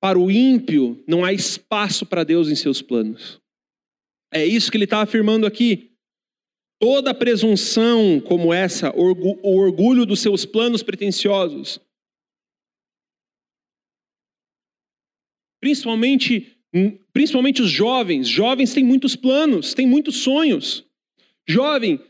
[0.00, 3.40] para o ímpio não há espaço para Deus em seus planos.
[4.32, 5.92] É isso que ele está afirmando aqui.
[6.80, 11.78] Toda presunção como essa, o orgulho dos seus planos pretensiosos,
[15.62, 18.26] Principalmente, hum, principalmente os jovens.
[18.26, 20.84] Jovens têm muitos planos, têm muitos sonhos.
[21.46, 22.00] Jovem,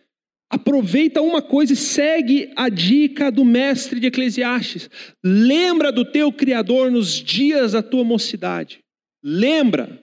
[0.49, 4.89] aproveita uma coisa e segue a dica do mestre de Eclesiastes.
[5.23, 8.81] Lembra do teu Criador nos dias da tua mocidade.
[9.23, 10.03] Lembra.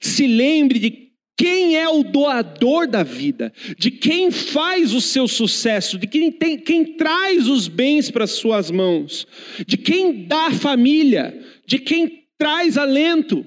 [0.00, 5.98] Se lembre de quem é o doador da vida, de quem faz o seu sucesso,
[5.98, 9.24] de quem, tem, quem traz os bens para as suas mãos,
[9.64, 13.46] de quem dá família, de quem traz alento,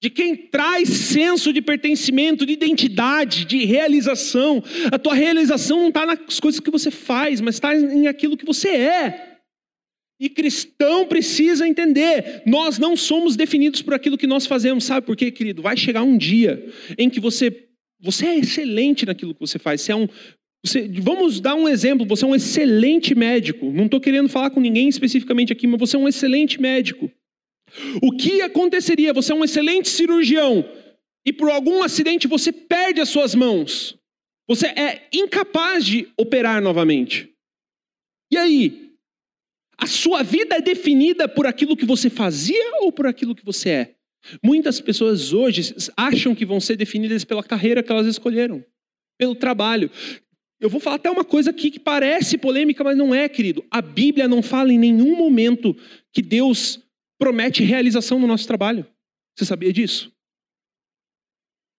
[0.00, 4.62] de quem traz senso de pertencimento, de identidade, de realização.
[4.92, 8.46] A tua realização não está nas coisas que você faz, mas está em aquilo que
[8.46, 9.38] você é.
[10.20, 15.16] E cristão precisa entender, nós não somos definidos por aquilo que nós fazemos, sabe por
[15.16, 15.62] quê, querido?
[15.62, 16.64] Vai chegar um dia
[16.96, 17.66] em que você,
[18.00, 20.06] você é excelente naquilo que você faz, você é um,
[20.64, 24.60] você, vamos dar um exemplo, você é um excelente médico, não estou querendo falar com
[24.60, 27.10] ninguém especificamente aqui, mas você é um excelente médico.
[28.02, 29.12] O que aconteceria?
[29.12, 30.64] Você é um excelente cirurgião
[31.24, 33.96] e por algum acidente você perde as suas mãos.
[34.48, 37.32] Você é incapaz de operar novamente.
[38.30, 38.90] E aí?
[39.78, 43.70] A sua vida é definida por aquilo que você fazia ou por aquilo que você
[43.70, 43.94] é?
[44.42, 48.64] Muitas pessoas hoje acham que vão ser definidas pela carreira que elas escolheram,
[49.18, 49.90] pelo trabalho.
[50.60, 53.64] Eu vou falar até uma coisa aqui que parece polêmica, mas não é, querido.
[53.70, 55.76] A Bíblia não fala em nenhum momento
[56.12, 56.80] que Deus
[57.22, 58.84] promete realização no nosso trabalho.
[59.36, 60.12] Você sabia disso?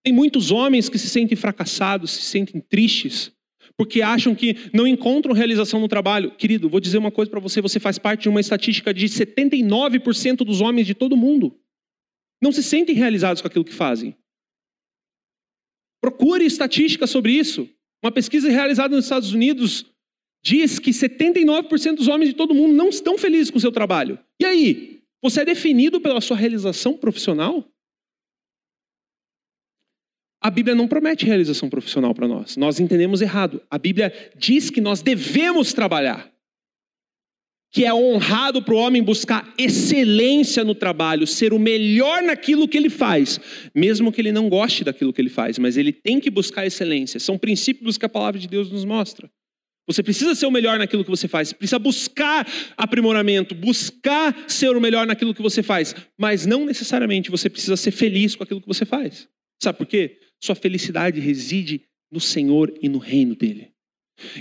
[0.01, 3.29] Tem muitos homens que se sentem fracassados, se sentem tristes,
[3.75, 6.31] porque acham que não encontram realização no trabalho.
[6.37, 10.45] Querido, vou dizer uma coisa para você: você faz parte de uma estatística de 79%
[10.45, 11.59] dos homens de todo mundo.
[12.41, 14.15] Não se sentem realizados com aquilo que fazem.
[15.99, 17.69] Procure estatísticas sobre isso.
[18.01, 19.85] Uma pesquisa realizada nos Estados Unidos
[20.41, 24.17] diz que 79% dos homens de todo mundo não estão felizes com o seu trabalho.
[24.39, 24.92] E aí?
[25.24, 27.65] Você é definido pela sua realização profissional?
[30.41, 32.57] A Bíblia não promete realização profissional para nós.
[32.57, 33.61] Nós entendemos errado.
[33.71, 36.30] A Bíblia diz que nós devemos trabalhar.
[37.71, 42.78] Que é honrado para o homem buscar excelência no trabalho, ser o melhor naquilo que
[42.78, 43.39] ele faz,
[43.74, 47.19] mesmo que ele não goste daquilo que ele faz, mas ele tem que buscar excelência.
[47.19, 49.32] São princípios que a palavra de Deus nos mostra.
[49.86, 54.79] Você precisa ser o melhor naquilo que você faz, precisa buscar aprimoramento, buscar ser o
[54.79, 58.67] melhor naquilo que você faz, mas não necessariamente você precisa ser feliz com aquilo que
[58.67, 59.27] você faz.
[59.61, 60.19] Sabe por quê?
[60.41, 61.81] Sua felicidade reside
[62.11, 63.71] no Senhor e no reino dele.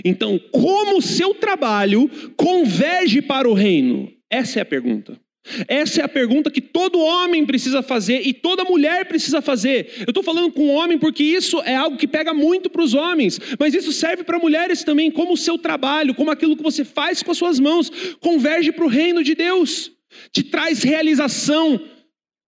[0.05, 4.11] Então, como o seu trabalho converge para o reino?
[4.29, 5.19] Essa é a pergunta.
[5.67, 9.91] Essa é a pergunta que todo homem precisa fazer e toda mulher precisa fazer.
[9.99, 13.39] Eu estou falando com homem porque isso é algo que pega muito para os homens,
[13.59, 17.21] mas isso serve para mulheres também, como o seu trabalho, como aquilo que você faz
[17.21, 17.91] com as suas mãos,
[18.21, 19.91] converge para o reino de Deus,
[20.31, 21.89] te traz realização.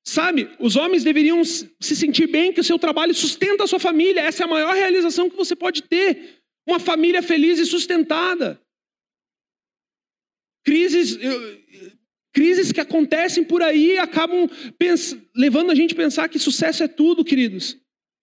[0.08, 4.22] Sabe, os homens deveriam se sentir bem que o seu trabalho sustenta a sua família,
[4.22, 6.36] essa é a maior realização que você pode ter.
[6.68, 8.62] Uma família feliz e sustentada.
[10.64, 11.20] Crises,
[12.36, 14.50] crises que acontecem por aí acabam
[15.34, 17.78] levando a gente a pensar que sucesso é tudo, queridos.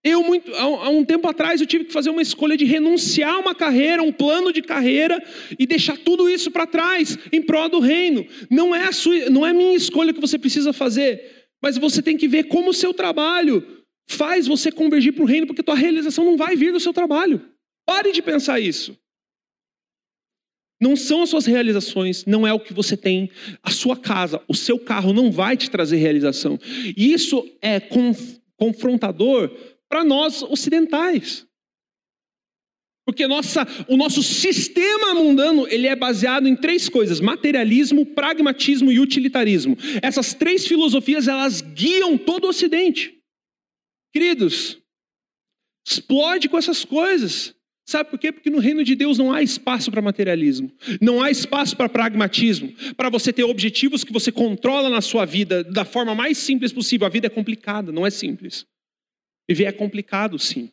[0.04, 3.38] Eu, muito, há um tempo atrás, eu tive que fazer uma escolha de renunciar a
[3.38, 5.22] uma carreira, um plano de carreira,
[5.58, 8.26] e deixar tudo isso para trás, em prol do reino.
[8.50, 12.16] Não é, a sua, não é minha escolha que você precisa fazer, mas você tem
[12.16, 13.64] que ver como o seu trabalho
[14.10, 16.92] faz você convergir para o reino, porque a tua realização não vai vir do seu
[16.92, 17.40] trabalho.
[17.86, 18.98] Pare de pensar isso.
[20.82, 23.30] Não são as suas realizações, não é o que você tem,
[23.62, 26.58] a sua casa, o seu carro não vai te trazer realização.
[26.96, 27.78] E isso é
[28.56, 29.48] confrontador
[29.88, 31.46] para nós ocidentais.
[33.06, 38.98] Porque nossa, o nosso sistema mundano ele é baseado em três coisas: materialismo, pragmatismo e
[38.98, 39.76] utilitarismo.
[40.02, 43.16] Essas três filosofias elas guiam todo o Ocidente.
[44.12, 44.82] Queridos,
[45.86, 47.54] explode com essas coisas.
[47.84, 48.30] Sabe por quê?
[48.30, 50.70] Porque no reino de Deus não há espaço para materialismo,
[51.00, 55.64] não há espaço para pragmatismo, para você ter objetivos que você controla na sua vida
[55.64, 57.06] da forma mais simples possível.
[57.06, 58.64] A vida é complicada, não é simples.
[59.48, 60.70] Viver é complicado, sim.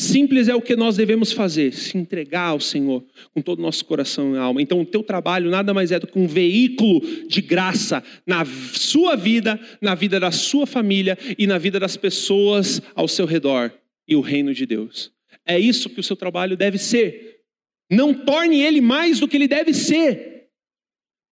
[0.00, 3.04] Simples é o que nós devemos fazer, se entregar ao Senhor
[3.34, 4.62] com todo o nosso coração e alma.
[4.62, 9.16] Então, o teu trabalho nada mais é do que um veículo de graça na sua
[9.16, 13.72] vida, na vida da sua família e na vida das pessoas ao seu redor
[14.08, 15.12] e o reino de Deus.
[15.44, 17.42] É isso que o seu trabalho deve ser.
[17.90, 20.48] Não torne ele mais do que ele deve ser.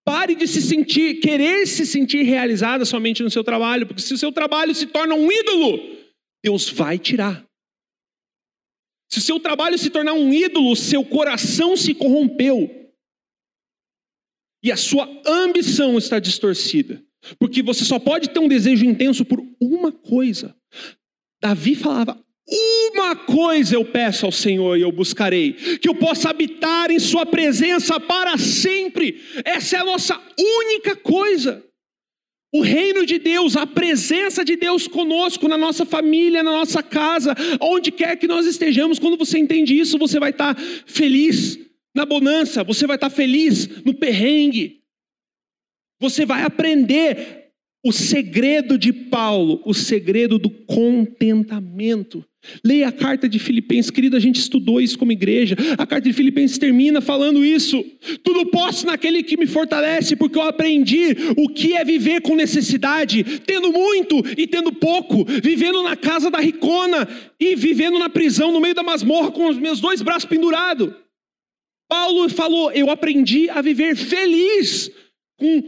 [0.04, 4.18] Pare de se sentir, querer se sentir realizada somente no seu trabalho, porque se o
[4.18, 5.80] seu trabalho se torna um ídolo,
[6.44, 7.44] Deus vai tirar.
[9.10, 12.92] Se o seu trabalho se tornar um ídolo, seu coração se corrompeu.
[14.62, 17.02] E a sua ambição está distorcida.
[17.38, 20.56] Porque você só pode ter um desejo intenso por uma coisa.
[21.40, 26.90] Davi falava: uma coisa eu peço ao Senhor e eu buscarei: que eu possa habitar
[26.90, 29.20] em Sua presença para sempre.
[29.44, 31.64] Essa é a nossa única coisa.
[32.54, 37.34] O reino de Deus, a presença de Deus conosco, na nossa família, na nossa casa,
[37.60, 41.58] onde quer que nós estejamos, quando você entende isso, você vai estar feliz
[41.94, 44.82] na bonança, você vai estar feliz no perrengue,
[46.00, 47.50] você vai aprender
[47.84, 52.24] o segredo de Paulo, o segredo do contentamento.
[52.64, 55.56] Leia a carta de Filipenses, querido, a gente estudou isso como igreja.
[55.78, 57.84] A carta de Filipenses termina falando isso.
[58.22, 63.22] Tudo posso naquele que me fortalece, porque eu aprendi o que é viver com necessidade,
[63.46, 68.60] tendo muito e tendo pouco, vivendo na casa da ricona e vivendo na prisão no
[68.60, 70.92] meio da masmorra com os meus dois braços pendurados.
[71.88, 74.90] Paulo falou: Eu aprendi a viver feliz
[75.38, 75.62] com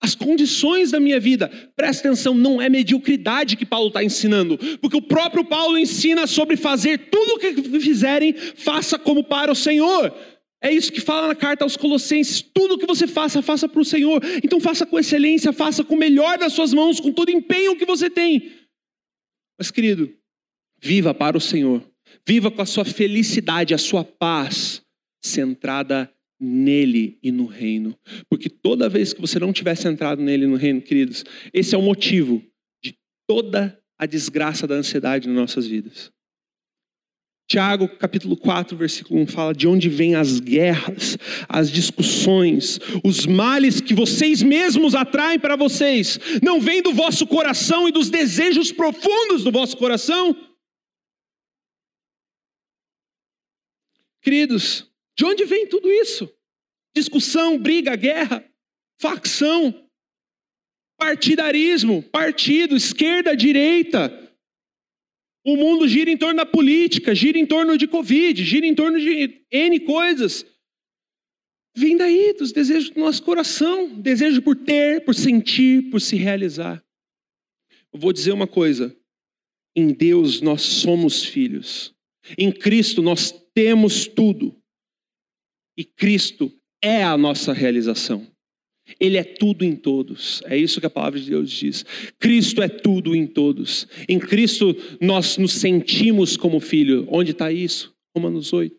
[0.00, 1.48] as condições da minha vida.
[1.74, 6.56] Presta atenção, não é mediocridade que Paulo está ensinando, porque o próprio Paulo ensina sobre
[6.56, 10.14] fazer tudo o que fizerem, faça como para o Senhor.
[10.60, 13.80] É isso que fala na carta aos Colossenses: tudo o que você faça, faça para
[13.80, 14.20] o Senhor.
[14.42, 17.76] Então faça com excelência, faça com o melhor das suas mãos, com todo o empenho
[17.76, 18.52] que você tem.
[19.58, 20.12] Mas, querido,
[20.80, 21.82] viva para o Senhor,
[22.26, 24.82] viva com a sua felicidade, a sua paz
[25.20, 27.98] centrada nele e no reino.
[28.28, 31.78] Porque toda vez que você não tivesse entrado nele e no reino, queridos, esse é
[31.78, 32.42] o motivo
[32.82, 32.94] de
[33.26, 36.10] toda a desgraça da ansiedade nas nossas vidas.
[37.50, 41.16] Tiago, capítulo 4, versículo 1 fala de onde vêm as guerras,
[41.48, 46.20] as discussões, os males que vocês mesmos atraem para vocês.
[46.42, 50.36] Não vem do vosso coração e dos desejos profundos do vosso coração?
[54.20, 54.87] Queridos,
[55.18, 56.32] de onde vem tudo isso?
[56.94, 58.48] Discussão, briga, guerra,
[59.00, 59.88] facção,
[60.96, 64.32] partidarismo, partido, esquerda, direita.
[65.44, 69.00] O mundo gira em torno da política, gira em torno de Covid, gira em torno
[69.00, 70.46] de N coisas.
[71.76, 76.84] Vem daí, dos desejos do nosso coração, desejo por ter, por sentir, por se realizar.
[77.92, 78.96] Eu vou dizer uma coisa:
[79.74, 81.92] em Deus nós somos filhos,
[82.36, 84.57] em Cristo nós temos tudo.
[85.78, 86.52] E Cristo
[86.82, 88.26] é a nossa realização.
[88.98, 90.42] Ele é tudo em todos.
[90.46, 91.84] É isso que a palavra de Deus diz.
[92.18, 93.86] Cristo é tudo em todos.
[94.08, 97.06] Em Cristo nós nos sentimos como filho.
[97.08, 97.94] Onde está isso?
[98.16, 98.76] Romanos 8.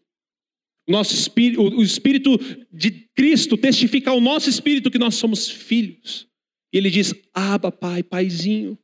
[0.89, 2.37] Nosso espírito, o Espírito
[2.69, 6.27] de Cristo testifica ao nosso espírito que nós somos filhos.
[6.73, 8.77] E ele diz: Aba, Pai, Paizinho.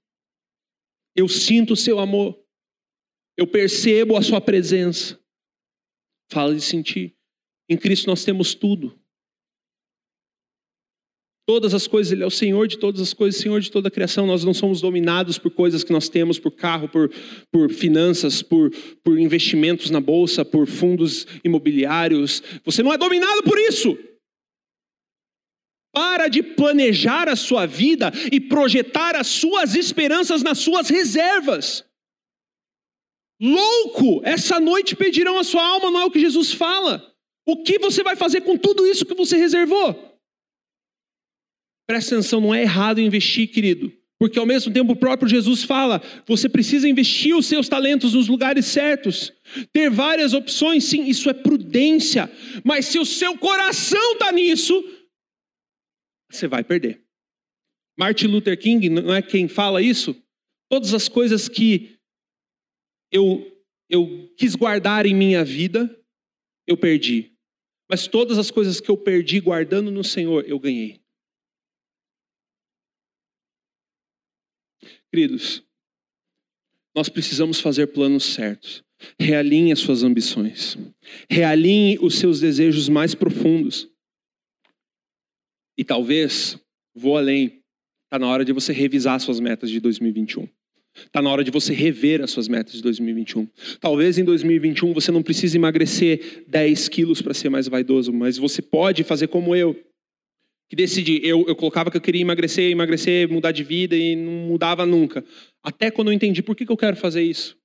[1.16, 2.39] Eu sinto o seu amor.
[3.36, 5.20] Eu percebo a sua presença.
[6.32, 7.16] Fala de sentir.
[7.70, 8.97] Em Cristo nós temos tudo.
[11.47, 13.91] Todas as coisas, Ele é o Senhor de todas as coisas, Senhor de toda a
[13.91, 14.26] criação.
[14.26, 17.11] Nós não somos dominados por coisas que nós temos, por carro, por,
[17.51, 18.72] por finanças, por,
[19.03, 22.41] por investimentos na bolsa, por fundos imobiliários.
[22.63, 23.95] Você não é dominado por isso.
[25.93, 31.86] Para de planejar a sua vida e projetar as suas esperanças nas suas reservas.
[33.39, 34.20] Louco!
[34.24, 37.14] Essa noite pedirão a sua alma, não é o que Jesus fala.
[37.46, 40.20] O que você vai fazer com tudo isso que você reservou?
[41.88, 43.93] Presta atenção, não é errado investir, querido.
[44.18, 48.28] Porque ao mesmo tempo o próprio Jesus fala: você precisa investir os seus talentos nos
[48.28, 49.32] lugares certos.
[49.72, 52.32] Ter várias opções, sim, isso é prudência.
[52.64, 54.74] Mas se o seu coração está nisso,
[56.32, 57.04] você vai perder.
[57.98, 60.16] Martin Luther King, não é quem fala isso?
[60.70, 61.98] Todas as coisas que
[63.12, 63.46] eu,
[63.89, 65.89] eu quis guardar em minha vida,
[66.68, 67.35] eu perdi.
[67.90, 71.00] Mas todas as coisas que eu perdi guardando no Senhor, eu ganhei.
[75.12, 75.64] Queridos,
[76.96, 78.84] nós precisamos fazer planos certos.
[79.20, 80.78] Realinhe as suas ambições.
[81.30, 83.90] Realinhe os seus desejos mais profundos.
[85.78, 86.58] E talvez,
[86.94, 87.62] vou além,
[88.06, 90.48] está na hora de você revisar suas metas de 2021.
[90.96, 93.48] Está na hora de você rever as suas metas de 2021.
[93.80, 98.62] Talvez em 2021 você não precise emagrecer 10 quilos para ser mais vaidoso, mas você
[98.62, 99.76] pode fazer como eu
[100.68, 104.32] que decidi, eu, eu colocava que eu queria emagrecer, emagrecer, mudar de vida e não
[104.32, 105.24] mudava nunca.
[105.62, 107.58] Até quando eu entendi por que, que eu quero fazer isso.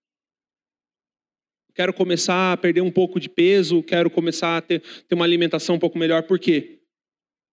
[1.74, 5.76] Quero começar a perder um pouco de peso, quero começar a ter, ter uma alimentação
[5.76, 6.24] um pouco melhor.
[6.24, 6.80] Por quê?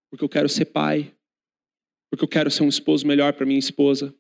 [0.09, 1.13] Porque eu quero ser pai.
[2.09, 4.13] Porque eu quero ser um esposo melhor para minha esposa.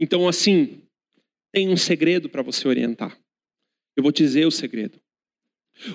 [0.00, 0.80] Então, assim,
[1.52, 3.16] tem um segredo para você orientar.
[3.96, 4.98] Eu vou te dizer o segredo.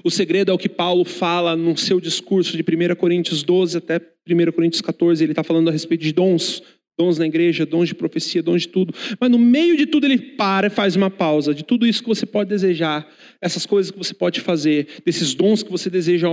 [0.03, 3.99] O segredo é o que Paulo fala no seu discurso de 1 Coríntios 12 até
[4.27, 5.23] 1 Coríntios 14.
[5.23, 6.61] Ele está falando a respeito de dons,
[6.97, 8.93] dons na igreja, dons de profecia, dons de tudo.
[9.19, 12.09] Mas no meio de tudo ele para e faz uma pausa de tudo isso que
[12.09, 13.07] você pode desejar,
[13.41, 16.27] essas coisas que você pode fazer, desses dons que você deseja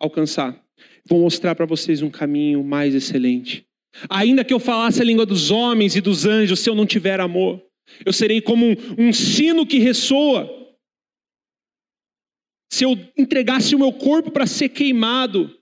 [0.00, 0.62] alcançar.
[1.06, 3.67] Vou mostrar para vocês um caminho mais excelente.
[4.08, 7.20] Ainda que eu falasse a língua dos homens e dos anjos, se eu não tiver
[7.20, 7.62] amor,
[8.04, 10.58] eu serei como um, um sino que ressoa
[12.70, 15.58] se eu entregasse o meu corpo para ser queimado,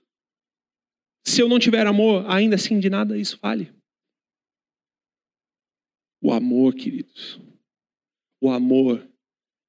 [1.25, 3.73] se eu não tiver amor, ainda assim de nada isso vale.
[6.21, 7.39] O amor, queridos,
[8.41, 9.07] o amor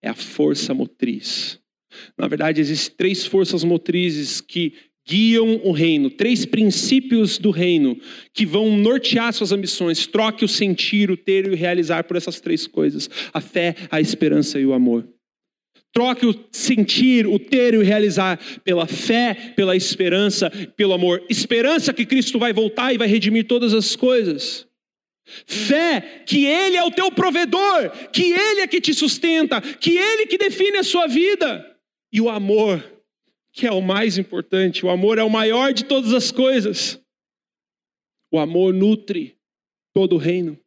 [0.02, 1.60] é a força motriz.
[2.16, 7.98] Na verdade, existem três forças motrizes que guiam o reino, três princípios do reino
[8.34, 10.06] que vão nortear suas ambições.
[10.06, 14.00] Troque o sentir, o ter e o realizar por essas três coisas: a fé, a
[14.00, 15.08] esperança e o amor.
[15.90, 21.24] Troque o sentir, o ter e o realizar pela fé, pela esperança, pelo amor.
[21.30, 24.68] Esperança que Cristo vai voltar e vai redimir todas as coisas.
[25.46, 30.26] Fé que Ele é o teu provedor, que Ele é que te sustenta, que Ele
[30.26, 31.64] que define a sua vida.
[32.12, 32.82] E o amor,
[33.52, 37.00] que é o mais importante, o amor é o maior de todas as coisas.
[38.32, 39.36] O amor nutre
[39.94, 40.58] todo o reino.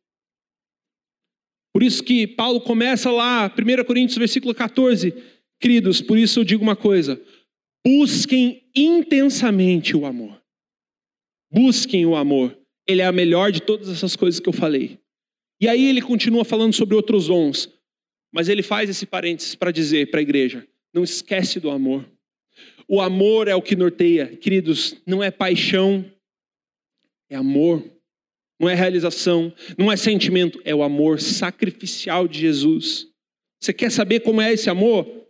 [1.74, 5.14] Por isso que Paulo começa lá, 1 Coríntios versículo 14,
[5.60, 7.22] queridos, por isso eu digo uma coisa:
[7.86, 10.42] busquem intensamente o amor.
[11.52, 12.58] Busquem o amor.
[12.88, 15.00] Ele é a melhor de todas essas coisas que eu falei.
[15.62, 17.70] E aí ele continua falando sobre outros dons,
[18.34, 22.06] mas ele faz esse parênteses para dizer para a igreja: não esquece do amor.
[22.92, 26.06] O amor é o que norteia, queridos, não é paixão,
[27.30, 27.82] é amor
[28.62, 33.08] não é realização, não é sentimento, é o amor sacrificial de Jesus.
[33.60, 35.21] Você quer saber como é esse amor?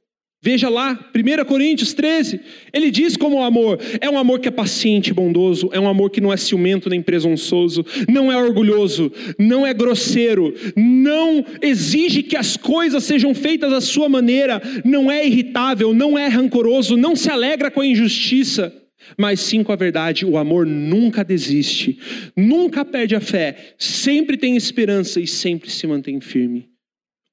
[0.44, 2.42] Veja lá, 1 Coríntios 13,
[2.74, 5.88] ele diz como o amor, é um amor que é paciente e bondoso, é um
[5.88, 12.24] amor que não é ciumento nem presunçoso, não é orgulhoso, não é grosseiro, não exige
[12.24, 17.16] que as coisas sejam feitas à sua maneira, não é irritável, não é rancoroso, não
[17.16, 18.76] se alegra com a injustiça
[19.18, 20.26] mas sim com a verdade.
[20.26, 22.00] O amor nunca desiste,
[22.36, 26.71] nunca perde a fé, sempre tem esperança e sempre se mantém firme.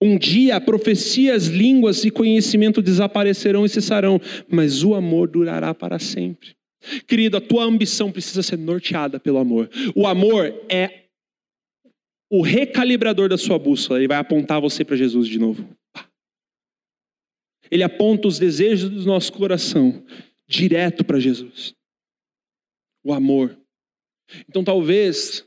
[0.01, 6.57] Um dia profecias, línguas e conhecimento desaparecerão e cessarão, mas o amor durará para sempre.
[7.07, 9.69] Querido, a tua ambição precisa ser norteada pelo amor.
[9.97, 11.07] O amor é
[12.31, 15.69] o recalibrador da sua bússola, ele vai apontar você para Jesus de novo.
[17.71, 20.05] Ele aponta os desejos do nosso coração
[20.47, 21.75] direto para Jesus.
[23.03, 23.59] O amor.
[24.49, 25.45] Então talvez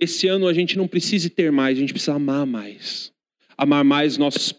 [0.00, 3.12] esse ano a gente não precise ter mais, a gente precisa amar mais
[3.58, 4.54] amar mais nossos,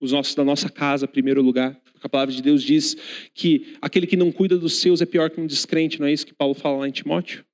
[0.00, 1.78] os nossos da nossa casa, em primeiro lugar.
[1.92, 2.96] Porque a palavra de Deus diz
[3.34, 6.26] que aquele que não cuida dos seus é pior que um descrente, não é isso
[6.26, 7.44] que Paulo fala lá em Timóteo?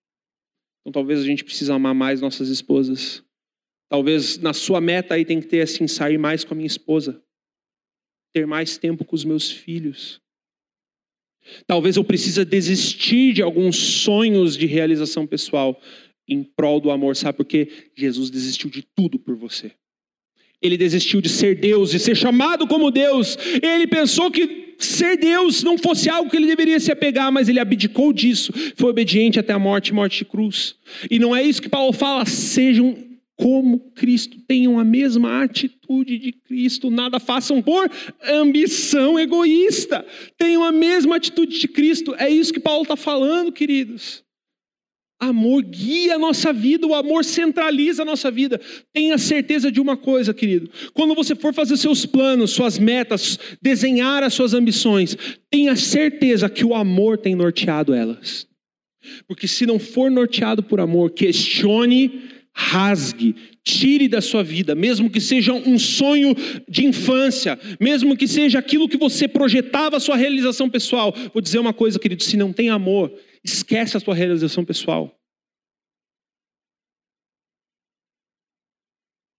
[0.80, 3.24] Então talvez a gente precise amar mais nossas esposas.
[3.88, 7.22] Talvez na sua meta aí tem que ter assim, sair mais com a minha esposa.
[8.32, 10.20] Ter mais tempo com os meus filhos.
[11.66, 15.80] Talvez eu precise desistir de alguns sonhos de realização pessoal
[16.26, 17.36] em prol do amor, sabe?
[17.36, 19.72] Porque Jesus desistiu de tudo por você.
[20.62, 23.36] Ele desistiu de ser Deus, de ser chamado como Deus.
[23.62, 27.60] Ele pensou que ser Deus não fosse algo que ele deveria se apegar, mas ele
[27.60, 28.52] abdicou disso.
[28.76, 30.76] Foi obediente até a morte morte de cruz.
[31.10, 32.96] E não é isso que Paulo fala, sejam
[33.36, 37.90] como Cristo, tenham a mesma atitude de Cristo, nada façam por
[38.24, 40.06] ambição egoísta,
[40.38, 44.22] tenham a mesma atitude de Cristo, é isso que Paulo está falando, queridos.
[45.22, 48.60] Amor guia a nossa vida, o amor centraliza a nossa vida.
[48.92, 50.68] Tenha certeza de uma coisa, querido.
[50.92, 55.16] Quando você for fazer seus planos, suas metas, desenhar as suas ambições,
[55.48, 58.48] tenha certeza que o amor tem norteado elas.
[59.28, 65.20] Porque se não for norteado por amor, questione, rasgue, tire da sua vida, mesmo que
[65.20, 66.34] seja um sonho
[66.68, 71.14] de infância, mesmo que seja aquilo que você projetava a sua realização pessoal.
[71.32, 73.12] Vou dizer uma coisa, querido: se não tem amor,
[73.44, 75.18] Esquece a tua realização pessoal.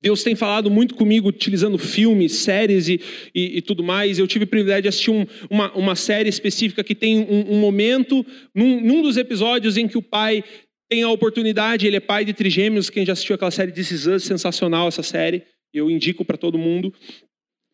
[0.03, 2.99] Deus tem falado muito comigo utilizando filmes, séries e,
[3.33, 4.19] e, e tudo mais.
[4.19, 7.59] Eu tive o privilégio de assistir um, uma, uma, série específica que tem um, um
[7.61, 10.43] momento, num, num, dos episódios em que o pai
[10.89, 14.05] tem a oportunidade, ele é pai de trigêmeos, quem já assistiu aquela série This Is
[14.05, 15.43] Us, sensacional essa série,
[15.73, 16.93] eu indico para todo mundo,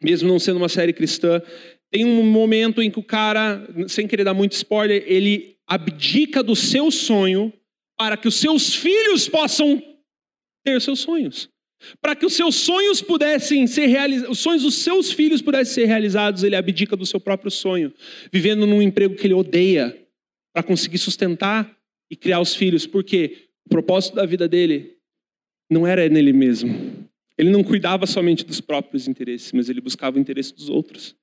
[0.02, 1.42] mesmo não sendo uma série cristã.
[1.92, 6.56] Tem um momento em que o cara, sem querer dar muito spoiler, ele abdica do
[6.56, 7.54] seu sonho
[7.96, 9.82] para que os seus filhos possam
[10.66, 11.48] ter seus sonhos.
[12.02, 15.86] Para que os seus sonhos pudessem ser realizados, os sonhos dos seus filhos pudessem ser
[15.86, 17.94] realizados, ele abdica do seu próprio sonho,
[18.34, 19.96] vivendo num emprego que ele odeia,
[20.52, 21.78] para conseguir sustentar
[22.10, 24.98] e criar os filhos, porque o propósito da vida dele
[25.70, 27.08] não era nele mesmo.
[27.38, 31.16] Ele não cuidava somente dos próprios interesses, mas ele buscava o interesse dos outros.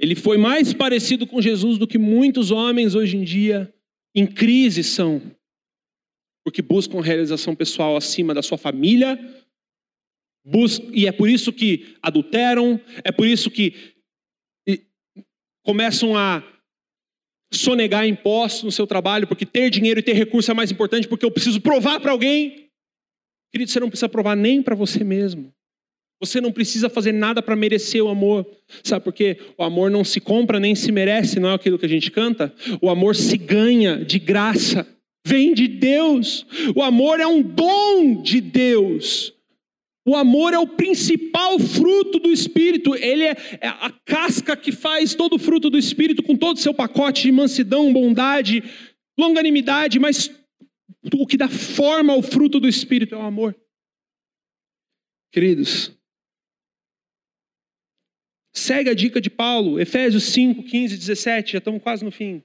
[0.00, 3.72] Ele foi mais parecido com Jesus do que muitos homens hoje em dia
[4.14, 5.20] em crise são,
[6.42, 9.18] porque buscam realização pessoal acima da sua família,
[10.94, 13.94] e é por isso que adulteram, é por isso que
[15.62, 16.42] começam a
[17.52, 21.26] sonegar impostos no seu trabalho, porque ter dinheiro e ter recurso é mais importante, porque
[21.26, 22.70] eu preciso provar para alguém.
[23.52, 25.54] Querido, você não precisa provar nem para você mesmo.
[26.20, 28.46] Você não precisa fazer nada para merecer o amor.
[28.84, 29.38] Sabe por quê?
[29.56, 32.54] O amor não se compra nem se merece, não é aquilo que a gente canta?
[32.82, 34.86] O amor se ganha de graça.
[35.26, 36.46] Vem de Deus.
[36.76, 39.32] O amor é um dom de Deus.
[40.06, 45.14] O amor é o principal fruto do Espírito, ele é, é a casca que faz
[45.14, 48.64] todo o fruto do Espírito, com todo o seu pacote de mansidão, bondade,
[49.18, 50.30] longanimidade, mas
[51.14, 53.54] o que dá forma ao fruto do Espírito é o amor.
[55.30, 55.92] Queridos,
[58.52, 62.42] Segue a dica de Paulo, Efésios 5, 15, 17, já estamos quase no fim.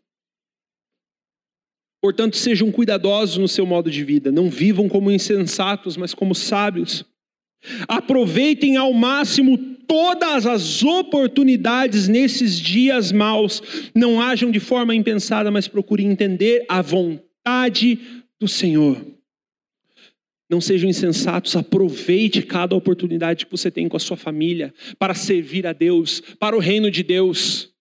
[2.02, 7.04] Portanto, sejam cuidadosos no seu modo de vida, não vivam como insensatos, mas como sábios.
[7.88, 13.90] Aproveitem ao máximo todas as oportunidades nesses dias maus.
[13.96, 18.00] Não ajam de forma impensada, mas procurem entender a vontade
[18.40, 19.15] do Senhor.
[20.50, 25.66] Não sejam insensatos, aproveite cada oportunidade que você tem com a sua família para servir
[25.66, 27.75] a Deus, para o reino de Deus.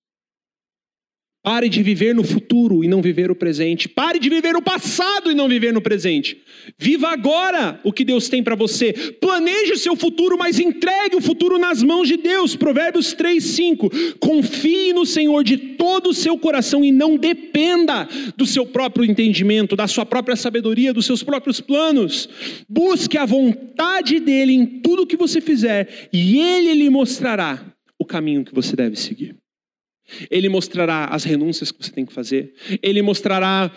[1.45, 3.87] Pare de viver no futuro e não viver o presente.
[3.87, 6.39] Pare de viver o passado e não viver no presente.
[6.79, 8.95] Viva agora o que Deus tem para você.
[9.21, 12.57] Planeje o seu futuro, mas entregue o futuro nas mãos de Deus.
[12.57, 13.91] Provérbios 3, 5.
[14.19, 19.77] Confie no Senhor de todo o seu coração e não dependa do seu próprio entendimento,
[19.77, 22.27] da sua própria sabedoria, dos seus próprios planos.
[22.67, 27.63] Busque a vontade dEle em tudo que você fizer e Ele lhe mostrará
[27.99, 29.44] o caminho que você deve seguir.
[30.31, 32.55] Ele mostrará as renúncias que você tem que fazer.
[32.83, 33.71] Ele mostrará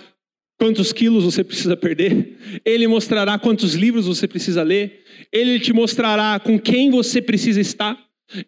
[0.57, 6.39] quantos quilos você precisa perder, Ele mostrará quantos livros você precisa ler, Ele te mostrará
[6.39, 7.97] com quem você precisa estar,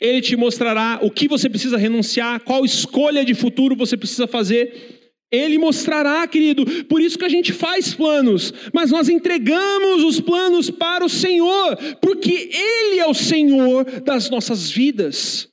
[0.02, 4.98] Ele te mostrará o que você precisa renunciar, qual escolha de futuro você precisa fazer.
[5.32, 6.66] Ele mostrará, querido.
[6.86, 11.78] Por isso que a gente faz planos, mas nós entregamos os planos para o Senhor,
[12.02, 15.49] porque Ele é o Senhor das nossas vidas.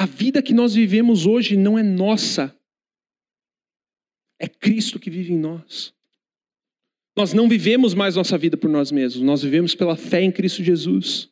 [0.00, 2.56] A vida que nós vivemos hoje não é nossa,
[4.40, 5.92] é Cristo que vive em nós.
[7.14, 10.64] Nós não vivemos mais nossa vida por nós mesmos, nós vivemos pela fé em Cristo
[10.64, 11.28] Jesus.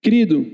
[0.00, 0.48] Querido,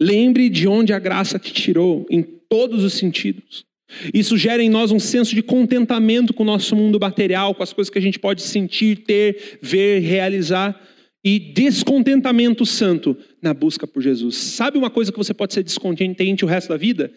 [0.00, 3.64] lembre de onde a graça te tirou em todos os sentidos.
[4.12, 7.72] Isso gera em nós um senso de contentamento com o nosso mundo material, com as
[7.72, 10.91] coisas que a gente pode sentir, ter, ver, realizar,
[11.24, 14.36] e descontentamento santo na busca por Jesus.
[14.36, 17.12] Sabe uma coisa que você pode ser descontente o resto da vida?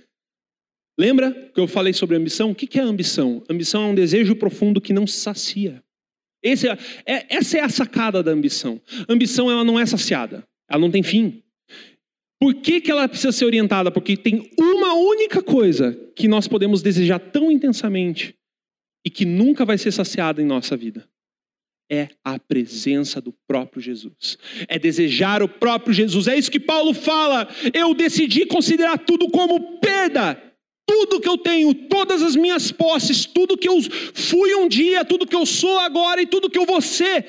[0.98, 2.52] Lembra que eu falei sobre ambição?
[2.52, 3.44] O que é ambição?
[3.50, 5.84] Ambição é um desejo profundo que não se sacia.
[6.44, 6.54] É,
[7.06, 8.80] é, essa é a sacada da ambição.
[9.10, 11.42] Ambição ela não é saciada, ela não tem fim.
[12.40, 13.90] Por que, que ela precisa ser orientada?
[13.90, 18.36] Porque tem uma única coisa que nós podemos desejar tão intensamente
[19.06, 21.08] e que nunca vai ser saciada em nossa vida.
[21.90, 24.38] É a presença do próprio Jesus.
[24.68, 26.28] É desejar o próprio Jesus.
[26.28, 27.48] É isso que Paulo fala.
[27.74, 30.42] Eu decidi considerar tudo como perda
[30.88, 33.80] tudo que eu tenho, todas as minhas posses, tudo que eu
[34.14, 37.26] fui um dia, tudo que eu sou agora e tudo que eu vou ser,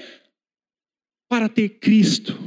[1.29, 2.39] para ter Cristo.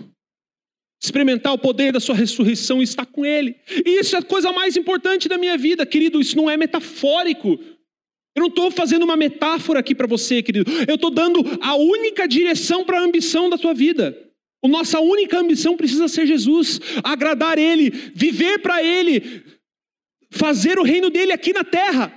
[1.02, 3.56] Experimentar o poder da sua ressurreição e estar com Ele.
[3.86, 6.20] E isso é a coisa mais importante da minha vida, querido.
[6.20, 7.58] Isso não é metafórico.
[8.40, 10.72] Eu não estou fazendo uma metáfora aqui para você, querido.
[10.88, 14.18] Eu estou dando a única direção para a ambição da tua vida.
[14.64, 19.44] A nossa única ambição precisa ser Jesus, agradar Ele, viver para Ele,
[20.32, 22.16] fazer o reino dele aqui na terra.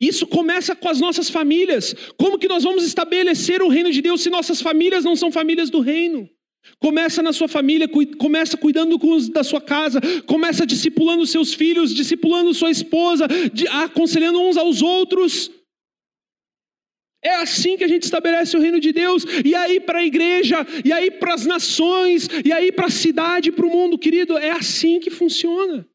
[0.00, 1.94] Isso começa com as nossas famílias.
[2.16, 5.68] Como que nós vamos estabelecer o reino de Deus se nossas famílias não são famílias
[5.68, 6.28] do reino?
[6.78, 7.88] Começa na sua família,
[8.18, 8.98] começa cuidando
[9.30, 13.26] da sua casa, começa discipulando seus filhos, discipulando sua esposa,
[13.84, 15.50] aconselhando uns aos outros.
[17.24, 20.66] É assim que a gente estabelece o reino de Deus, e aí para a igreja,
[20.84, 24.50] e aí para as nações, e aí para a cidade, para o mundo, querido, é
[24.50, 25.88] assim que funciona.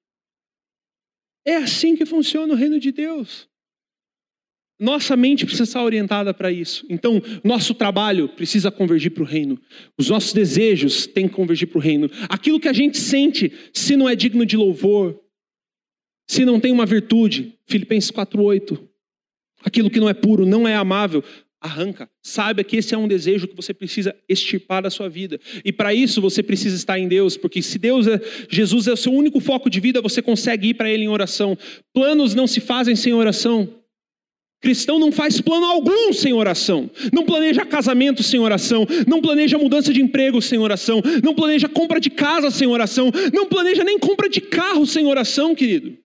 [1.46, 3.50] É assim que funciona o reino de Deus.
[4.80, 6.86] Nossa mente precisa estar orientada para isso.
[6.88, 9.60] Então, nosso trabalho precisa convergir para o reino.
[9.98, 12.10] Os nossos desejos têm que convergir para o reino.
[12.30, 15.20] Aquilo que a gente sente, se não é digno de louvor,
[16.30, 18.78] se não tem uma virtude, Filipenses 4:8.
[19.64, 21.24] Aquilo que não é puro, não é amável,
[21.60, 22.08] arranca.
[22.22, 25.40] Saiba que esse é um desejo que você precisa extirpar da sua vida.
[25.66, 28.98] E para isso você precisa estar em Deus, porque se Deus é Jesus é o
[28.98, 31.58] seu único foco de vida, você consegue ir para ele em oração.
[31.94, 33.74] Planos não se fazem sem oração.
[34.60, 36.90] Cristão não faz plano algum sem oração.
[37.14, 38.88] Não planeja casamento sem oração.
[39.08, 41.02] Não planeja mudança de emprego sem oração.
[41.24, 43.12] Não planeja compra de casa sem oração.
[43.34, 45.98] Não planeja nem compra de carro sem oração, querido.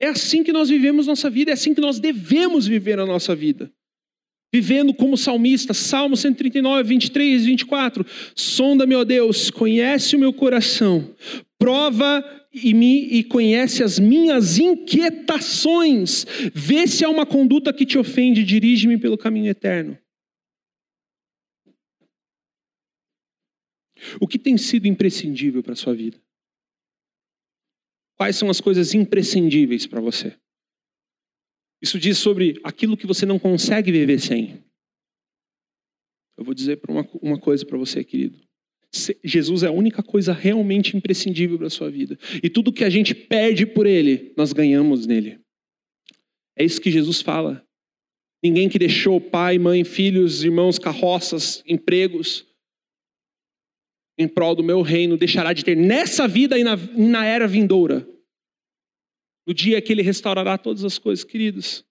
[0.00, 3.34] É assim que nós vivemos nossa vida, é assim que nós devemos viver a nossa
[3.34, 3.70] vida.
[4.52, 8.06] Vivendo como salmista, Salmo 139, 23, 24.
[8.34, 11.14] Sonda-me, ó Deus, conhece o meu coração,
[11.58, 12.24] prova
[12.56, 16.24] e me e conhece as minhas inquietações.
[16.54, 19.98] Vê se há uma conduta que te ofende, dirige-me pelo caminho eterno.
[24.20, 26.20] O que tem sido imprescindível para a sua vida?
[28.16, 30.38] Quais são as coisas imprescindíveis para você?
[31.82, 34.64] Isso diz sobre aquilo que você não consegue viver sem.
[36.38, 38.45] Eu vou dizer uma, uma coisa para você, querido.
[39.24, 42.18] Jesus é a única coisa realmente imprescindível para a sua vida.
[42.42, 45.38] E tudo que a gente perde por Ele, nós ganhamos nele.
[46.56, 47.64] É isso que Jesus fala.
[48.42, 52.46] Ninguém que deixou pai, mãe, filhos, irmãos, carroças, empregos,
[54.18, 58.08] em prol do meu reino, deixará de ter nessa vida e na, na era vindoura.
[59.46, 61.84] No dia que ele restaurará todas as coisas, queridos.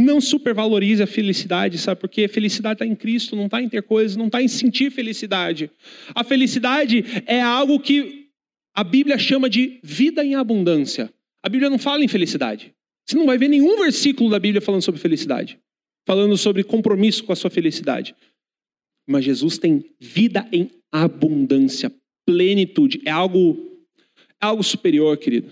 [0.00, 2.00] Não supervalorize a felicidade, sabe?
[2.00, 5.70] Porque felicidade está em Cristo, não está em ter coisas, não está em sentir felicidade.
[6.14, 8.28] A felicidade é algo que
[8.74, 11.12] a Bíblia chama de vida em abundância.
[11.42, 12.74] A Bíblia não fala em felicidade.
[13.06, 15.58] Você não vai ver nenhum versículo da Bíblia falando sobre felicidade,
[16.06, 18.14] falando sobre compromisso com a sua felicidade.
[19.06, 21.92] Mas Jesus tem vida em abundância,
[22.24, 23.02] plenitude.
[23.04, 23.84] É algo,
[24.40, 25.50] é algo superior, querido.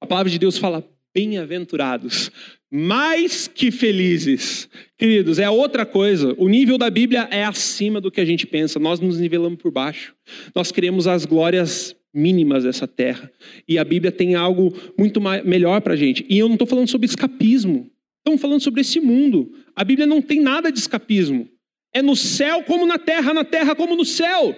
[0.00, 2.30] A palavra de Deus fala bem-aventurados,
[2.70, 4.68] mais que felizes.
[4.96, 6.34] Queridos, é outra coisa.
[6.38, 8.78] O nível da Bíblia é acima do que a gente pensa.
[8.78, 10.14] Nós nos nivelamos por baixo.
[10.54, 13.30] Nós queremos as glórias mínimas dessa terra.
[13.68, 16.24] E a Bíblia tem algo muito melhor para a gente.
[16.28, 17.90] E eu não estou falando sobre escapismo.
[18.18, 19.52] Estamos falando sobre esse mundo.
[19.74, 21.48] A Bíblia não tem nada de escapismo.
[21.92, 24.56] É no céu como na terra, na terra como no céu.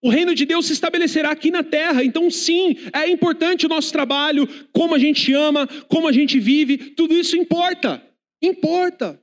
[0.00, 2.04] O reino de Deus se estabelecerá aqui na terra.
[2.04, 6.90] Então, sim, é importante o nosso trabalho, como a gente ama, como a gente vive,
[6.94, 8.04] tudo isso importa.
[8.40, 9.20] Importa.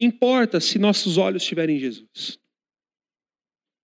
[0.00, 2.38] Importa se nossos olhos estiverem em Jesus.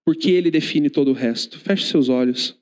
[0.04, 1.58] Porque Ele define todo o resto.
[1.60, 2.58] Feche seus olhos.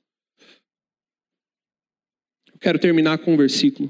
[2.51, 3.89] Eu quero terminar com um versículo.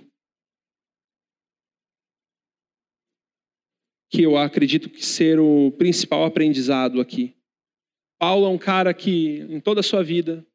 [4.12, 7.38] Que eu acredito que ser o principal aprendizado aqui.
[8.20, 10.45] Paulo é um cara que, em toda a sua vida,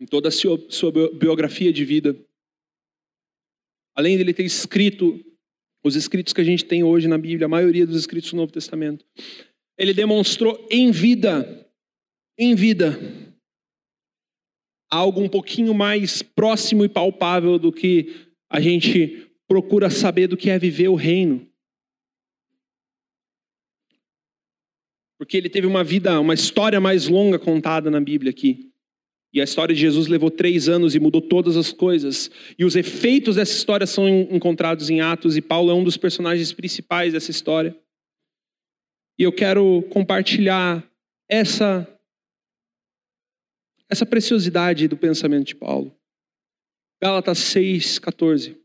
[0.00, 0.58] em toda a sua,
[1.12, 2.18] biografia de vida,
[3.94, 5.22] além dele ter escrito
[5.84, 8.50] os escritos que a gente tem hoje na Bíblia, a maioria dos escritos do Novo
[8.50, 9.04] Testamento,
[9.76, 11.70] ele demonstrou em vida,
[12.38, 12.98] em vida,
[14.90, 20.48] algo um pouquinho mais próximo e palpável do que a gente procura saber do que
[20.48, 21.51] é viver o reino.
[25.22, 28.72] Porque ele teve uma vida, uma história mais longa contada na Bíblia aqui.
[29.32, 32.28] E a história de Jesus levou três anos e mudou todas as coisas.
[32.58, 36.52] E os efeitos dessa história são encontrados em Atos, e Paulo é um dos personagens
[36.52, 37.72] principais dessa história.
[39.16, 40.84] E eu quero compartilhar
[41.30, 41.86] essa,
[43.88, 45.96] essa preciosidade do pensamento de Paulo.
[47.00, 48.60] Gálatas 6, 14.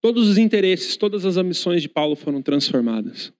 [0.00, 3.36] Todos os interesses, todas as ambições de Paulo foram transformadas.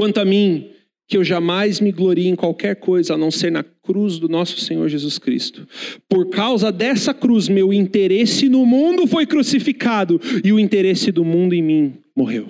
[0.00, 0.72] Quanto a mim,
[1.06, 4.58] que eu jamais me glorie em qualquer coisa a não ser na cruz do nosso
[4.58, 5.68] Senhor Jesus Cristo.
[6.08, 11.52] Por causa dessa cruz, meu interesse no mundo foi crucificado e o interesse do mundo
[11.52, 12.48] em mim morreu.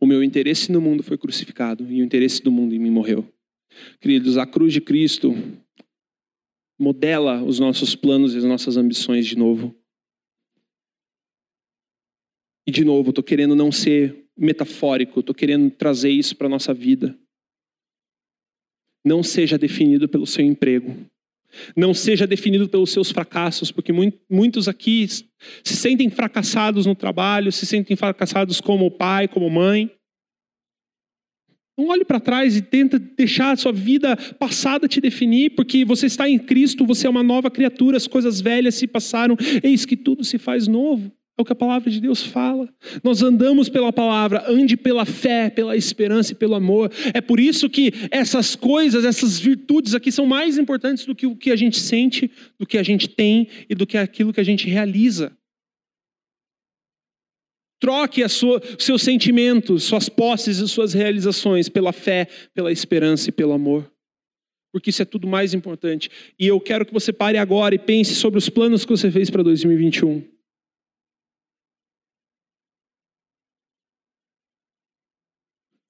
[0.00, 3.32] O meu interesse no mundo foi crucificado e o interesse do mundo em mim morreu.
[4.00, 5.36] Queridos, a cruz de Cristo
[6.76, 9.72] modela os nossos planos e as nossas ambições de novo.
[12.66, 16.74] E de novo, estou querendo não ser metafórico, estou querendo trazer isso para a nossa
[16.74, 17.16] vida.
[19.04, 20.96] Não seja definido pelo seu emprego.
[21.76, 23.92] Não seja definido pelos seus fracassos, porque
[24.28, 29.90] muitos aqui se sentem fracassados no trabalho, se sentem fracassados como pai, como mãe.
[31.76, 36.06] Não olhe para trás e tenta deixar a sua vida passada te definir, porque você
[36.06, 39.96] está em Cristo, você é uma nova criatura, as coisas velhas se passaram, eis que
[39.96, 41.12] tudo se faz novo.
[41.36, 42.68] É o que a palavra de Deus fala.
[43.02, 46.92] Nós andamos pela palavra, ande pela fé, pela esperança e pelo amor.
[47.12, 51.34] É por isso que essas coisas, essas virtudes aqui são mais importantes do que o
[51.34, 54.44] que a gente sente, do que a gente tem e do que aquilo que a
[54.44, 55.36] gente realiza.
[57.80, 63.52] Troque sua, seus sentimentos, suas posses e suas realizações pela fé, pela esperança e pelo
[63.52, 63.90] amor.
[64.72, 66.08] Porque isso é tudo mais importante.
[66.38, 69.30] E eu quero que você pare agora e pense sobre os planos que você fez
[69.30, 70.33] para 2021.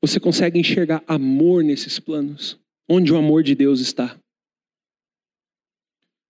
[0.07, 2.61] Você consegue enxergar amor nesses planos?
[2.87, 4.21] Onde o amor de Deus está?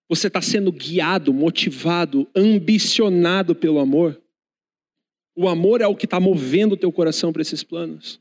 [0.09, 4.23] Você está sendo guiado, motivado, ambicionado pelo amor?
[5.35, 8.21] O amor é o que está movendo o teu coração para esses planos?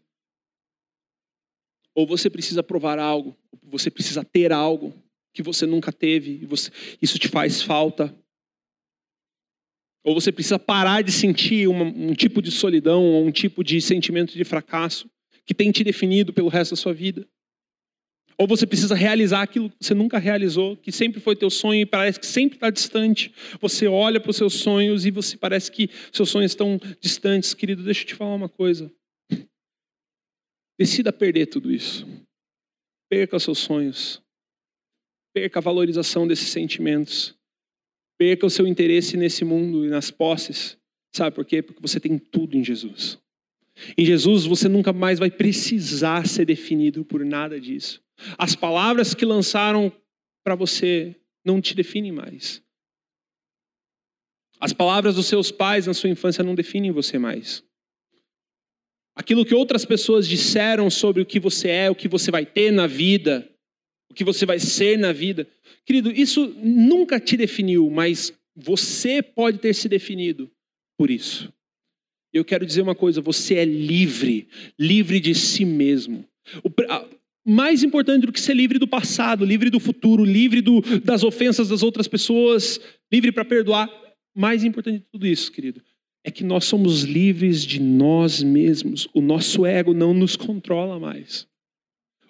[1.94, 4.92] Ou você precisa provar algo, você precisa ter algo
[5.36, 8.12] que você nunca teve, e você, isso te faz falta?
[10.04, 13.80] Ou você precisa parar de sentir uma, um tipo de solidão, ou um tipo de
[13.80, 15.13] sentimento de fracasso?
[15.46, 17.28] Que tem te definido pelo resto da sua vida.
[18.38, 21.86] Ou você precisa realizar aquilo que você nunca realizou, que sempre foi teu sonho e
[21.86, 23.34] parece que sempre está distante.
[23.62, 27.54] Você olha para os seus sonhos e você parece que seus sonhos estão distantes.
[27.54, 28.92] Querido, deixa eu te falar uma coisa.
[30.80, 32.08] Decida perder tudo isso.
[33.10, 34.22] Perca os seus sonhos.
[35.34, 37.36] Perca a valorização desses sentimentos.
[38.18, 40.78] Perca o seu interesse nesse mundo e nas posses.
[41.16, 41.62] Sabe por quê?
[41.62, 43.23] Porque você tem tudo em Jesus.
[43.98, 48.02] Em Jesus você nunca mais vai precisar ser definido por nada disso.
[48.38, 49.92] As palavras que lançaram
[50.44, 52.62] para você não te definem mais.
[54.60, 57.64] As palavras dos seus pais na sua infância não definem você mais.
[59.16, 62.72] Aquilo que outras pessoas disseram sobre o que você é, o que você vai ter
[62.72, 63.48] na vida,
[64.10, 65.48] o que você vai ser na vida.
[65.86, 70.52] Querido, isso nunca te definiu, mas você pode ter se definido
[70.98, 71.54] por isso.
[72.34, 76.26] Eu quero dizer uma coisa: você é livre, livre de si mesmo.
[76.64, 77.06] O, a,
[77.46, 81.70] mais importante do que ser livre do passado, livre do futuro, livre do, das ofensas
[81.70, 82.80] das outras pessoas,
[83.12, 83.90] livre para perdoar.
[84.36, 85.82] Mais importante de tudo isso, querido,
[86.24, 89.08] é que nós somos livres de nós mesmos.
[89.14, 91.46] O nosso ego não nos controla mais.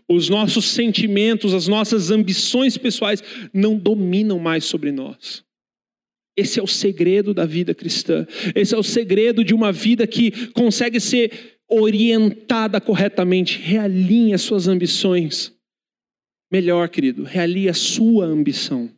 [0.09, 3.23] Os nossos sentimentos, as nossas ambições pessoais
[3.53, 5.45] não dominam mais sobre nós.
[6.35, 8.25] Esse é o segredo da vida cristã.
[8.55, 13.59] Esse é o segredo de uma vida que consegue ser orientada corretamente.
[13.59, 15.53] Realinhe as suas ambições.
[16.51, 18.89] Melhor, querido, realinhe a sua ambição.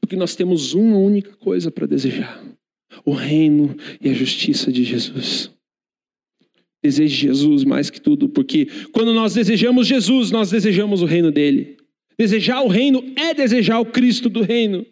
[0.00, 2.42] Porque nós temos uma única coisa para desejar:
[3.04, 5.50] o reino e a justiça de Jesus.
[6.82, 11.76] Deseje Jesus mais que tudo, porque quando nós desejamos Jesus, nós desejamos o reino dele.
[12.18, 14.84] Desejar o reino é desejar o Cristo do reino.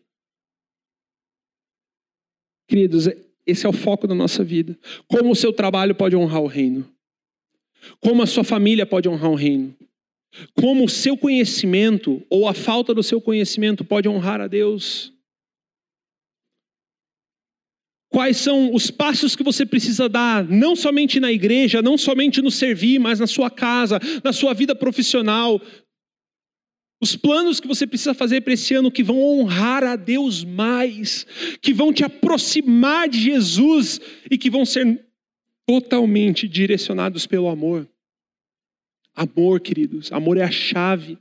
[2.70, 3.08] Queridos,
[3.44, 4.78] esse é o foco da nossa vida.
[5.08, 6.88] Como o seu trabalho pode honrar o reino?
[7.98, 9.74] Como a sua família pode honrar o reino?
[10.54, 15.12] Como o seu conhecimento ou a falta do seu conhecimento pode honrar a Deus?
[18.08, 22.52] Quais são os passos que você precisa dar, não somente na igreja, não somente no
[22.52, 25.60] servir, mas na sua casa, na sua vida profissional?
[27.00, 31.26] Os planos que você precisa fazer para esse ano que vão honrar a Deus mais,
[31.62, 33.98] que vão te aproximar de Jesus
[34.30, 35.02] e que vão ser
[35.66, 37.88] totalmente direcionados pelo amor.
[39.14, 41.18] Amor, queridos, amor é a chave.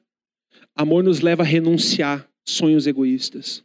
[0.75, 3.63] Amor nos leva a renunciar sonhos egoístas.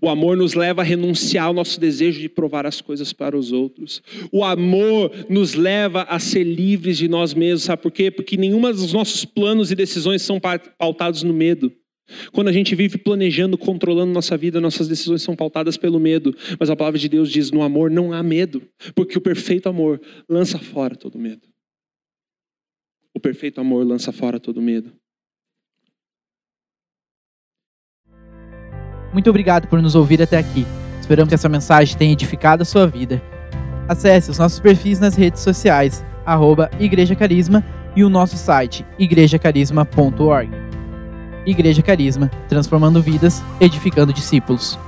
[0.00, 3.52] O amor nos leva a renunciar ao nosso desejo de provar as coisas para os
[3.52, 4.02] outros.
[4.32, 8.10] O amor nos leva a ser livres de nós mesmos, sabe por quê?
[8.10, 11.72] Porque nenhuma dos nossos planos e decisões são pautados no medo.
[12.32, 16.34] Quando a gente vive planejando, controlando nossa vida, nossas decisões são pautadas pelo medo.
[16.58, 18.62] Mas a palavra de Deus diz: no amor não há medo,
[18.94, 21.48] porque o perfeito amor lança fora todo medo.
[23.14, 24.92] O perfeito amor lança fora todo medo.
[29.12, 30.66] Muito obrigado por nos ouvir até aqui.
[31.00, 33.20] Esperamos que essa mensagem tenha edificado a sua vida.
[33.88, 37.64] Acesse os nossos perfis nas redes sociais, arroba Igreja Carisma
[37.96, 40.50] e o nosso site, igrejacarisma.org.
[41.44, 44.78] Igreja Carisma, transformando vidas, edificando discípulos.